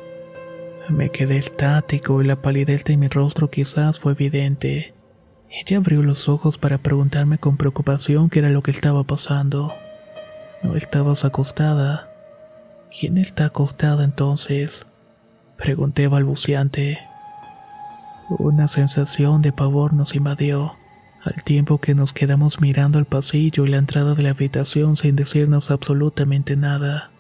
Me 0.89 1.11
quedé 1.11 1.39
estático 1.39 2.23
y 2.23 2.27
la 2.27 2.41
palidez 2.41 2.85
de 2.85 2.97
mi 2.97 3.09
rostro 3.09 3.51
quizás 3.51 3.99
fue 3.99 4.13
evidente. 4.13 4.95
Ella 5.51 5.79
abrió 5.79 6.03
los 6.03 6.29
ojos 6.29 6.59
para 6.59 6.79
preguntarme 6.79 7.39
con 7.39 7.57
preocupación 7.57 8.29
qué 8.29 8.41
era 8.41 8.51
lo 8.51 8.63
que 8.63 8.71
estaba 8.71 9.05
pasando. 9.05 9.73
No 10.63 10.77
estabas 10.77 11.25
acostada. 11.25 12.11
¿Quién 12.91 13.19
está 13.19 13.47
acostada 13.47 14.05
entonces? 14.05 14.87
Pregunté 15.57 16.07
balbuceante. 16.07 16.99
Una 18.29 18.69
sensación 18.69 19.41
de 19.41 19.53
pavor 19.53 19.95
nos 19.95 20.15
invadió 20.15 20.77
al 21.25 21.43
tiempo 21.45 21.79
que 21.79 21.95
nos 21.95 22.13
quedamos 22.13 22.61
mirando 22.61 22.99
el 22.99 23.05
pasillo 23.05 23.65
y 23.65 23.69
la 23.69 23.79
entrada 23.79 24.15
de 24.15 24.23
la 24.23 24.31
habitación 24.31 24.97
sin 24.97 25.17
decirnos 25.17 25.71
absolutamente 25.71 26.57
nada. 26.57 27.11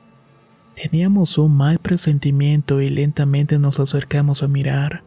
Teníamos 0.74 1.38
un 1.38 1.56
mal 1.56 1.78
presentimiento 1.78 2.80
y 2.80 2.88
lentamente 2.88 3.58
nos 3.58 3.80
acercamos 3.80 4.42
a 4.42 4.48
mirar, 4.48 5.02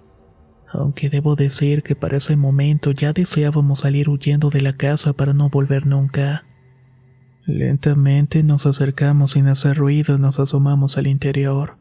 aunque 0.74 1.10
debo 1.10 1.36
decir 1.36 1.84
que 1.84 1.96
para 1.96 2.18
ese 2.18 2.36
momento 2.36 2.92
ya 2.92 3.14
deseábamos 3.14 3.82
salir 3.82 4.10
huyendo 4.10 4.50
de 4.50 4.62
la 4.62 4.74
casa 4.74 5.14
para 5.14 5.34
no 5.34 5.50
volver 5.50 5.86
nunca. 5.86 6.44
Lentamente 7.46 8.44
nos 8.44 8.66
acercamos 8.66 9.32
sin 9.32 9.48
hacer 9.48 9.78
ruido 9.78 10.16
y 10.16 10.20
nos 10.20 10.40
asomamos 10.40 10.98
al 10.98 11.08
interior. 11.08 11.76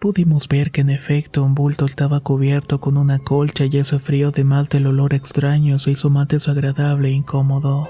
Pudimos 0.00 0.48
ver 0.48 0.70
que 0.70 0.80
en 0.80 0.88
efecto 0.88 1.44
un 1.44 1.54
bulto 1.54 1.84
estaba 1.84 2.20
cubierto 2.20 2.80
con 2.80 2.96
una 2.96 3.18
colcha 3.18 3.66
y 3.66 3.76
ese 3.76 3.98
frío 3.98 4.30
de 4.30 4.44
mal 4.44 4.66
del 4.66 4.86
olor 4.86 5.12
extraño 5.12 5.78
se 5.78 5.90
hizo 5.90 6.08
más 6.08 6.26
desagradable 6.28 7.08
e 7.08 7.12
incómodo. 7.12 7.88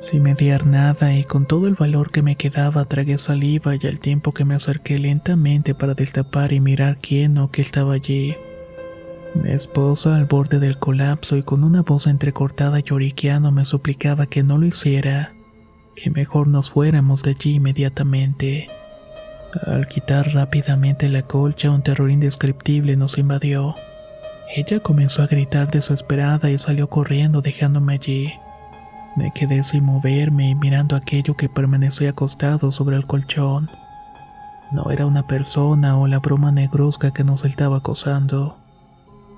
Sin 0.00 0.24
mediar 0.24 0.66
nada 0.66 1.16
y 1.16 1.22
con 1.22 1.46
todo 1.46 1.68
el 1.68 1.74
valor 1.74 2.10
que 2.10 2.22
me 2.22 2.34
quedaba 2.34 2.84
tragué 2.86 3.18
saliva 3.18 3.76
y 3.76 3.86
al 3.86 4.00
tiempo 4.00 4.32
que 4.32 4.44
me 4.44 4.56
acerqué 4.56 4.98
lentamente 4.98 5.76
para 5.76 5.94
destapar 5.94 6.52
y 6.52 6.58
mirar 6.58 6.98
quién 7.00 7.38
o 7.38 7.52
qué 7.52 7.62
estaba 7.62 7.94
allí. 7.94 8.34
Mi 9.34 9.50
esposa 9.50 10.16
al 10.16 10.26
borde 10.26 10.58
del 10.58 10.78
colapso 10.78 11.36
y 11.36 11.42
con 11.42 11.64
una 11.64 11.80
voz 11.80 12.06
entrecortada 12.06 12.80
y 12.80 12.82
lloriqueando 12.82 13.50
me 13.50 13.64
suplicaba 13.64 14.26
que 14.26 14.42
no 14.42 14.58
lo 14.58 14.66
hiciera, 14.66 15.32
que 15.96 16.10
mejor 16.10 16.48
nos 16.48 16.70
fuéramos 16.70 17.22
de 17.22 17.30
allí 17.30 17.54
inmediatamente. 17.54 18.68
Al 19.66 19.88
quitar 19.88 20.34
rápidamente 20.34 21.08
la 21.08 21.22
colcha, 21.22 21.70
un 21.70 21.82
terror 21.82 22.10
indescriptible 22.10 22.94
nos 22.96 23.16
invadió. 23.16 23.74
Ella 24.54 24.80
comenzó 24.80 25.22
a 25.22 25.26
gritar 25.28 25.70
desesperada 25.70 26.50
y 26.50 26.58
salió 26.58 26.88
corriendo 26.88 27.40
dejándome 27.40 27.94
allí. 27.94 28.34
Me 29.16 29.32
quedé 29.32 29.62
sin 29.62 29.84
moverme 29.84 30.50
y 30.50 30.54
mirando 30.54 30.94
aquello 30.94 31.36
que 31.36 31.48
permanecía 31.48 32.10
acostado 32.10 32.70
sobre 32.70 32.96
el 32.96 33.06
colchón. 33.06 33.70
No 34.72 34.90
era 34.90 35.06
una 35.06 35.26
persona 35.26 35.98
o 35.98 36.06
la 36.06 36.18
bruma 36.18 36.52
negruzca 36.52 37.12
que 37.12 37.24
nos 37.24 37.46
estaba 37.46 37.78
acosando. 37.78 38.61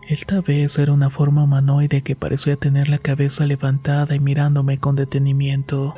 Esta 0.09 0.43
vez 0.43 0.79
era 0.79 0.93
una 0.93 1.09
forma 1.09 1.45
humanoide 1.45 2.03
que 2.03 2.15
parecía 2.15 2.57
tener 2.57 2.89
la 2.89 2.99
cabeza 2.99 3.47
levantada 3.47 4.15
y 4.15 4.21
mirándome 4.21 4.79
con 4.79 4.97
detenimiento. 4.97 5.95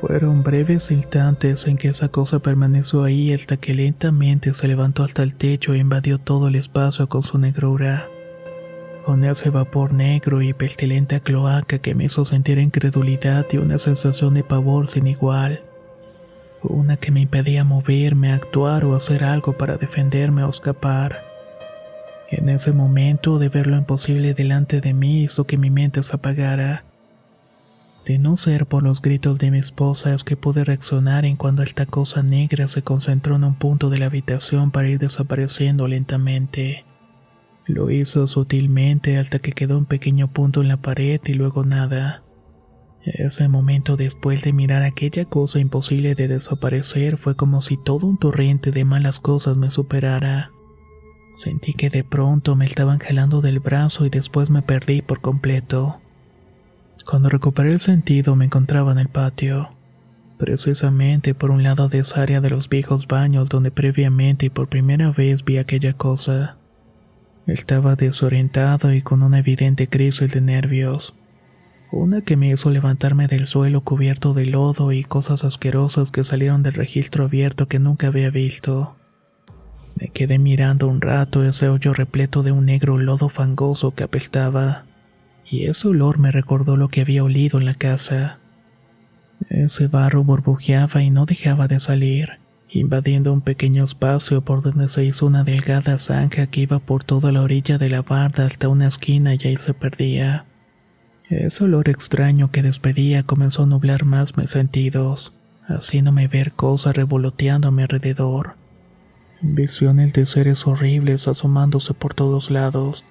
Fueron 0.00 0.44
breves 0.44 0.92
instantes 0.92 1.66
en 1.66 1.76
que 1.76 1.88
esa 1.88 2.10
cosa 2.10 2.38
permaneció 2.38 3.02
ahí 3.02 3.32
hasta 3.32 3.56
que 3.56 3.74
lentamente 3.74 4.54
se 4.54 4.68
levantó 4.68 5.02
hasta 5.02 5.24
el 5.24 5.34
techo 5.34 5.74
e 5.74 5.78
invadió 5.78 6.18
todo 6.18 6.46
el 6.46 6.54
espacio 6.54 7.08
con 7.08 7.24
su 7.24 7.38
negrura. 7.38 8.06
Con 9.04 9.24
ese 9.24 9.50
vapor 9.50 9.92
negro 9.92 10.40
y 10.40 10.52
pestilente 10.52 11.20
cloaca 11.20 11.80
que 11.80 11.96
me 11.96 12.04
hizo 12.04 12.24
sentir 12.24 12.58
incredulidad 12.58 13.46
y 13.50 13.56
una 13.56 13.78
sensación 13.78 14.34
de 14.34 14.44
pavor 14.44 14.86
sin 14.86 15.08
igual. 15.08 15.62
Una 16.62 16.96
que 16.96 17.10
me 17.10 17.22
impedía 17.22 17.64
moverme, 17.64 18.32
actuar 18.32 18.84
o 18.84 18.94
hacer 18.94 19.24
algo 19.24 19.54
para 19.54 19.76
defenderme 19.76 20.44
o 20.44 20.50
escapar. 20.50 21.27
En 22.30 22.48
ese 22.48 22.72
momento 22.72 23.38
de 23.38 23.48
ver 23.48 23.66
lo 23.66 23.76
imposible 23.76 24.34
delante 24.34 24.80
de 24.80 24.92
mí 24.92 25.22
hizo 25.22 25.44
que 25.44 25.56
mi 25.56 25.70
mente 25.70 26.02
se 26.02 26.14
apagara 26.14 26.84
de 28.08 28.16
no 28.16 28.38
ser 28.38 28.64
por 28.64 28.82
los 28.82 29.02
gritos 29.02 29.38
de 29.38 29.50
mi 29.50 29.58
esposa 29.58 30.14
es 30.14 30.24
que 30.24 30.34
pude 30.34 30.64
reaccionar 30.64 31.26
en 31.26 31.36
cuando 31.36 31.62
esta 31.62 31.84
cosa 31.84 32.22
negra 32.22 32.66
se 32.66 32.80
concentró 32.80 33.36
en 33.36 33.44
un 33.44 33.54
punto 33.54 33.90
de 33.90 33.98
la 33.98 34.06
habitación 34.06 34.70
para 34.70 34.88
ir 34.88 34.98
desapareciendo 34.98 35.86
lentamente. 35.86 36.86
Lo 37.66 37.90
hizo 37.90 38.26
sutilmente 38.26 39.18
hasta 39.18 39.40
que 39.40 39.52
quedó 39.52 39.76
un 39.76 39.84
pequeño 39.84 40.28
punto 40.28 40.62
en 40.62 40.68
la 40.68 40.78
pared 40.78 41.20
y 41.26 41.34
luego 41.34 41.66
nada. 41.66 42.22
Ese 43.04 43.46
momento 43.46 43.98
después 43.98 44.42
de 44.42 44.54
mirar 44.54 44.84
aquella 44.84 45.26
cosa 45.26 45.58
imposible 45.58 46.14
de 46.14 46.28
desaparecer 46.28 47.18
fue 47.18 47.36
como 47.36 47.60
si 47.60 47.76
todo 47.76 48.06
un 48.06 48.16
torrente 48.16 48.70
de 48.70 48.86
malas 48.86 49.20
cosas 49.20 49.58
me 49.58 49.70
superara. 49.70 50.50
Sentí 51.38 51.72
que 51.72 51.88
de 51.88 52.02
pronto 52.02 52.56
me 52.56 52.64
estaban 52.64 52.98
jalando 52.98 53.40
del 53.40 53.60
brazo 53.60 54.04
y 54.04 54.10
después 54.10 54.50
me 54.50 54.60
perdí 54.60 55.02
por 55.02 55.20
completo. 55.20 56.00
Cuando 57.08 57.28
recuperé 57.28 57.70
el 57.70 57.78
sentido 57.78 58.34
me 58.34 58.46
encontraba 58.46 58.90
en 58.90 58.98
el 58.98 59.06
patio, 59.06 59.68
precisamente 60.36 61.36
por 61.36 61.52
un 61.52 61.62
lado 61.62 61.88
de 61.88 62.00
esa 62.00 62.22
área 62.22 62.40
de 62.40 62.50
los 62.50 62.68
viejos 62.68 63.06
baños 63.06 63.48
donde 63.48 63.70
previamente 63.70 64.46
y 64.46 64.50
por 64.50 64.66
primera 64.66 65.12
vez 65.12 65.44
vi 65.44 65.58
aquella 65.58 65.92
cosa. 65.92 66.56
Estaba 67.46 67.94
desorientado 67.94 68.92
y 68.92 69.02
con 69.02 69.22
una 69.22 69.38
evidente 69.38 69.86
crisis 69.86 70.32
de 70.32 70.40
nervios, 70.40 71.14
una 71.92 72.22
que 72.22 72.36
me 72.36 72.50
hizo 72.50 72.68
levantarme 72.70 73.28
del 73.28 73.46
suelo 73.46 73.82
cubierto 73.82 74.34
de 74.34 74.46
lodo 74.46 74.90
y 74.90 75.04
cosas 75.04 75.44
asquerosas 75.44 76.10
que 76.10 76.24
salieron 76.24 76.64
del 76.64 76.74
registro 76.74 77.26
abierto 77.26 77.68
que 77.68 77.78
nunca 77.78 78.08
había 78.08 78.30
visto. 78.30 78.97
Me 80.00 80.10
quedé 80.10 80.38
mirando 80.38 80.86
un 80.86 81.00
rato 81.00 81.44
ese 81.44 81.68
hoyo 81.68 81.92
repleto 81.92 82.44
de 82.44 82.52
un 82.52 82.66
negro 82.66 82.98
lodo 82.98 83.28
fangoso 83.28 83.96
que 83.96 84.04
apestaba 84.04 84.84
y 85.50 85.66
ese 85.66 85.88
olor 85.88 86.18
me 86.18 86.30
recordó 86.30 86.76
lo 86.76 86.88
que 86.88 87.00
había 87.00 87.24
olido 87.24 87.58
en 87.58 87.64
la 87.64 87.74
casa. 87.74 88.38
Ese 89.48 89.88
barro 89.88 90.22
burbujeaba 90.22 91.02
y 91.02 91.10
no 91.10 91.26
dejaba 91.26 91.66
de 91.66 91.80
salir, 91.80 92.38
invadiendo 92.68 93.32
un 93.32 93.40
pequeño 93.40 93.82
espacio 93.82 94.42
por 94.42 94.62
donde 94.62 94.86
se 94.86 95.04
hizo 95.04 95.26
una 95.26 95.42
delgada 95.42 95.98
zanja 95.98 96.46
que 96.46 96.60
iba 96.60 96.78
por 96.78 97.02
toda 97.02 97.32
la 97.32 97.42
orilla 97.42 97.76
de 97.76 97.90
la 97.90 98.02
barda 98.02 98.46
hasta 98.46 98.68
una 98.68 98.86
esquina 98.86 99.34
y 99.34 99.38
ahí 99.48 99.56
se 99.56 99.74
perdía. 99.74 100.44
Ese 101.28 101.64
olor 101.64 101.88
extraño 101.88 102.52
que 102.52 102.62
despedía 102.62 103.24
comenzó 103.24 103.64
a 103.64 103.66
nublar 103.66 104.04
más 104.04 104.36
mis 104.36 104.50
sentidos, 104.50 105.34
haciéndome 105.66 106.28
ver 106.28 106.52
cosas 106.52 106.94
revoloteando 106.94 107.66
a 107.66 107.70
mi 107.72 107.82
alrededor. 107.82 108.54
Visiones 109.40 110.12
de 110.14 110.26
seres 110.26 110.66
horribles 110.66 111.28
asomándose 111.28 111.94
por 111.94 112.12
todos 112.12 112.50
lados, 112.50 113.04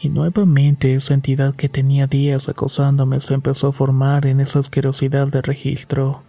y 0.00 0.08
nuevamente 0.08 0.94
esa 0.94 1.12
entidad 1.12 1.54
que 1.54 1.68
tenía 1.68 2.06
días 2.06 2.48
acosándome 2.48 3.20
se 3.20 3.34
empezó 3.34 3.68
a 3.68 3.72
formar 3.72 4.26
en 4.26 4.40
esa 4.40 4.60
asquerosidad 4.60 5.28
de 5.28 5.42
registro. 5.42 6.22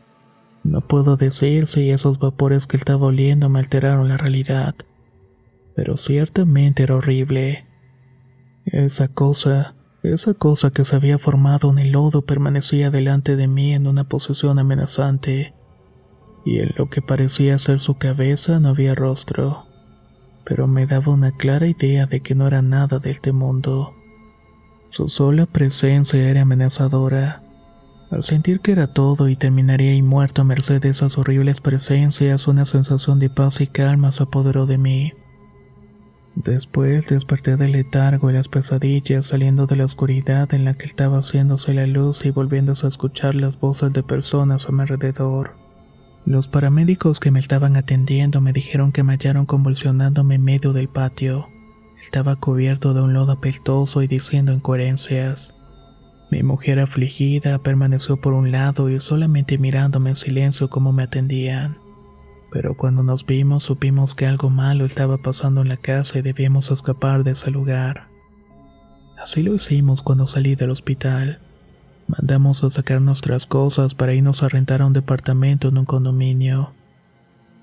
No 0.63 0.81
puedo 0.81 1.15
decir 1.15 1.67
si 1.67 1.89
esos 1.89 2.19
vapores 2.19 2.67
que 2.67 2.75
estaba 2.75 3.07
oliendo 3.07 3.47
me 3.47 3.59
alteraron 3.59 4.09
la 4.09 4.17
realidad, 4.17 4.75
pero 5.75 5.95
ciertamente 5.95 6.83
era 6.83 6.95
horrible. 6.95 7.65
Esa 8.65 9.07
cosa, 9.07 9.75
esa 10.03 10.33
cosa 10.33 10.71
que 10.71 10.83
se 10.83 10.95
había 10.95 11.17
formado 11.17 11.69
en 11.69 11.79
el 11.79 11.91
lodo 11.91 12.23
permanecía 12.23 12.91
delante 12.91 13.35
de 13.35 13.47
mí 13.47 13.73
en 13.73 13.87
una 13.87 14.05
posición 14.05 14.59
amenazante, 14.59 15.53
y 16.45 16.59
en 16.59 16.71
lo 16.77 16.89
que 16.89 17.01
parecía 17.01 17.57
ser 17.57 17.79
su 17.79 17.97
cabeza 17.97 18.59
no 18.59 18.69
había 18.69 18.95
rostro 18.95 19.65
pero 20.45 20.67
me 20.67 20.85
daba 20.85 21.11
una 21.11 21.31
clara 21.31 21.67
idea 21.67 22.05
de 22.05 22.21
que 22.21 22.35
no 22.35 22.47
era 22.47 22.61
nada 22.61 22.99
de 22.99 23.11
este 23.11 23.33
mundo. 23.33 23.93
Su 24.91 25.09
sola 25.09 25.47
presencia 25.47 26.29
era 26.29 26.43
amenazadora. 26.43 27.41
Al 28.11 28.23
sentir 28.23 28.61
que 28.61 28.71
era 28.71 28.93
todo 28.93 29.27
y 29.27 29.35
terminaría 29.35 29.91
ahí 29.91 30.03
muerto 30.03 30.43
a 30.43 30.45
merced 30.45 30.79
de 30.79 30.89
esas 30.89 31.17
horribles 31.17 31.59
presencias, 31.59 32.47
una 32.47 32.65
sensación 32.65 33.19
de 33.19 33.29
paz 33.29 33.59
y 33.59 33.67
calma 33.67 34.11
se 34.11 34.23
apoderó 34.23 34.67
de 34.67 34.77
mí. 34.77 35.11
Después 36.35 37.07
desperté 37.07 37.57
del 37.57 37.71
letargo 37.71 38.29
y 38.29 38.33
las 38.33 38.47
pesadillas 38.47 39.25
saliendo 39.25 39.65
de 39.65 39.77
la 39.77 39.85
oscuridad 39.85 40.53
en 40.53 40.65
la 40.65 40.75
que 40.75 40.85
estaba 40.85 41.19
haciéndose 41.19 41.73
la 41.73 41.87
luz 41.87 42.25
y 42.25 42.29
volviéndose 42.29 42.85
a 42.85 42.89
escuchar 42.89 43.35
las 43.35 43.59
voces 43.59 43.91
de 43.93 44.03
personas 44.03 44.69
a 44.69 44.71
mi 44.71 44.81
alrededor. 44.81 45.64
Los 46.25 46.47
paramédicos 46.47 47.19
que 47.19 47.29
me 47.29 47.39
estaban 47.39 47.77
atendiendo 47.77 48.41
me 48.41 48.51
dijeron 48.51 48.91
que 48.91 49.03
me 49.03 49.13
hallaron 49.13 49.45
convulsionándome 49.45 50.35
en 50.35 50.43
medio 50.43 50.73
del 50.73 50.87
patio. 50.87 51.45
Estaba 51.99 52.35
cubierto 52.35 52.95
de 52.95 53.01
un 53.01 53.13
lodo 53.13 53.33
apestoso 53.33 54.01
y 54.01 54.07
diciendo 54.07 54.51
incoherencias. 54.51 55.53
Mi 56.31 56.41
mujer 56.41 56.79
afligida 56.79 57.59
permaneció 57.59 58.17
por 58.17 58.33
un 58.33 58.51
lado 58.51 58.89
y 58.89 58.99
solamente 58.99 59.59
mirándome 59.59 60.09
en 60.09 60.15
silencio 60.15 60.67
como 60.67 60.91
me 60.91 61.03
atendían. 61.03 61.77
Pero 62.51 62.75
cuando 62.75 63.03
nos 63.03 63.27
vimos 63.27 63.63
supimos 63.63 64.15
que 64.15 64.25
algo 64.25 64.49
malo 64.49 64.85
estaba 64.85 65.19
pasando 65.19 65.61
en 65.61 65.69
la 65.69 65.77
casa 65.77 66.17
y 66.17 66.23
debíamos 66.23 66.71
escapar 66.71 67.23
de 67.23 67.31
ese 67.31 67.51
lugar. 67.51 68.07
Así 69.15 69.43
lo 69.43 69.53
hicimos 69.53 70.01
cuando 70.01 70.25
salí 70.25 70.55
del 70.55 70.71
hospital. 70.71 71.39
Mandamos 72.07 72.63
a 72.63 72.69
sacar 72.69 73.01
nuestras 73.01 73.47
cosas 73.47 73.95
para 73.95 74.13
irnos 74.13 74.43
a 74.43 74.47
rentar 74.47 74.81
a 74.81 74.85
un 74.85 74.93
departamento 74.93 75.69
en 75.69 75.79
un 75.79 75.85
condominio. 75.85 76.71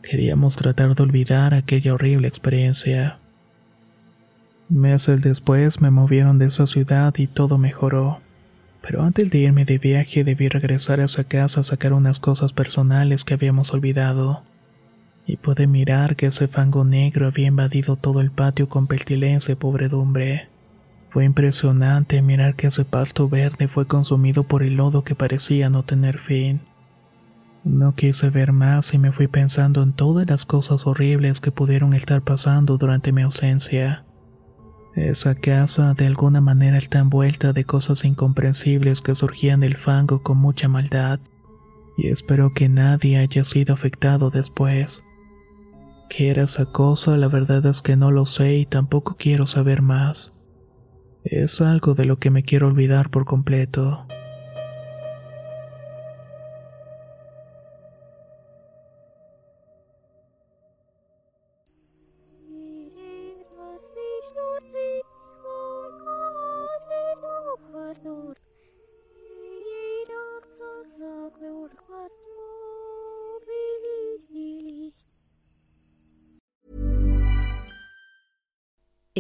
Queríamos 0.02 0.56
tratar 0.56 0.96
de 0.96 1.02
olvidar 1.02 1.54
aquella 1.54 1.94
horrible 1.94 2.26
experiencia. 2.26 3.18
Meses 4.68 5.22
después 5.22 5.80
me 5.80 5.90
movieron 5.90 6.38
de 6.38 6.46
esa 6.46 6.66
ciudad 6.66 7.14
y 7.18 7.28
todo 7.28 7.56
mejoró. 7.56 8.20
Pero 8.80 9.02
antes 9.04 9.30
de 9.30 9.38
irme 9.38 9.64
de 9.64 9.78
viaje 9.78 10.24
debí 10.24 10.48
regresar 10.48 10.98
a 10.98 11.04
esa 11.04 11.22
casa 11.22 11.60
a 11.60 11.64
sacar 11.64 11.92
unas 11.92 12.18
cosas 12.18 12.52
personales 12.52 13.22
que 13.22 13.34
habíamos 13.34 13.72
olvidado. 13.72 14.42
Y 15.24 15.36
pude 15.36 15.68
mirar 15.68 16.16
que 16.16 16.26
ese 16.26 16.48
fango 16.48 16.84
negro 16.84 17.28
había 17.28 17.46
invadido 17.46 17.94
todo 17.94 18.20
el 18.20 18.32
patio 18.32 18.68
con 18.68 18.88
pestilencia 18.88 19.52
y 19.52 19.54
pobredumbre. 19.54 20.48
Fue 21.12 21.26
impresionante 21.26 22.22
mirar 22.22 22.56
que 22.56 22.68
ese 22.68 22.86
pasto 22.86 23.28
verde 23.28 23.68
fue 23.68 23.86
consumido 23.86 24.44
por 24.44 24.62
el 24.62 24.76
lodo 24.76 25.04
que 25.04 25.14
parecía 25.14 25.68
no 25.68 25.82
tener 25.82 26.18
fin. 26.18 26.60
No 27.64 27.94
quise 27.94 28.30
ver 28.30 28.52
más 28.52 28.94
y 28.94 28.98
me 28.98 29.12
fui 29.12 29.28
pensando 29.28 29.82
en 29.82 29.92
todas 29.92 30.26
las 30.26 30.46
cosas 30.46 30.86
horribles 30.86 31.40
que 31.40 31.52
pudieron 31.52 31.92
estar 31.92 32.22
pasando 32.22 32.78
durante 32.78 33.12
mi 33.12 33.22
ausencia. 33.22 34.04
Esa 34.96 35.34
casa 35.34 35.92
de 35.92 36.06
alguna 36.06 36.40
manera 36.40 36.78
está 36.78 37.00
envuelta 37.00 37.52
de 37.52 37.64
cosas 37.64 38.04
incomprensibles 38.04 39.02
que 39.02 39.14
surgían 39.14 39.60
del 39.60 39.76
fango 39.76 40.22
con 40.22 40.38
mucha 40.38 40.66
maldad, 40.68 41.20
y 41.98 42.08
espero 42.08 42.52
que 42.54 42.70
nadie 42.70 43.18
haya 43.18 43.44
sido 43.44 43.74
afectado 43.74 44.30
después. 44.30 45.04
¿Qué 46.08 46.30
era 46.30 46.44
esa 46.44 46.66
cosa? 46.66 47.16
La 47.18 47.28
verdad 47.28 47.64
es 47.66 47.82
que 47.82 47.96
no 47.96 48.10
lo 48.10 48.24
sé 48.24 48.56
y 48.56 48.66
tampoco 48.66 49.16
quiero 49.18 49.46
saber 49.46 49.82
más. 49.82 50.34
Es 51.24 51.60
algo 51.60 51.94
de 51.94 52.04
lo 52.04 52.18
que 52.18 52.30
me 52.30 52.42
quiero 52.42 52.66
olvidar 52.66 53.10
por 53.10 53.24
completo. 53.24 54.06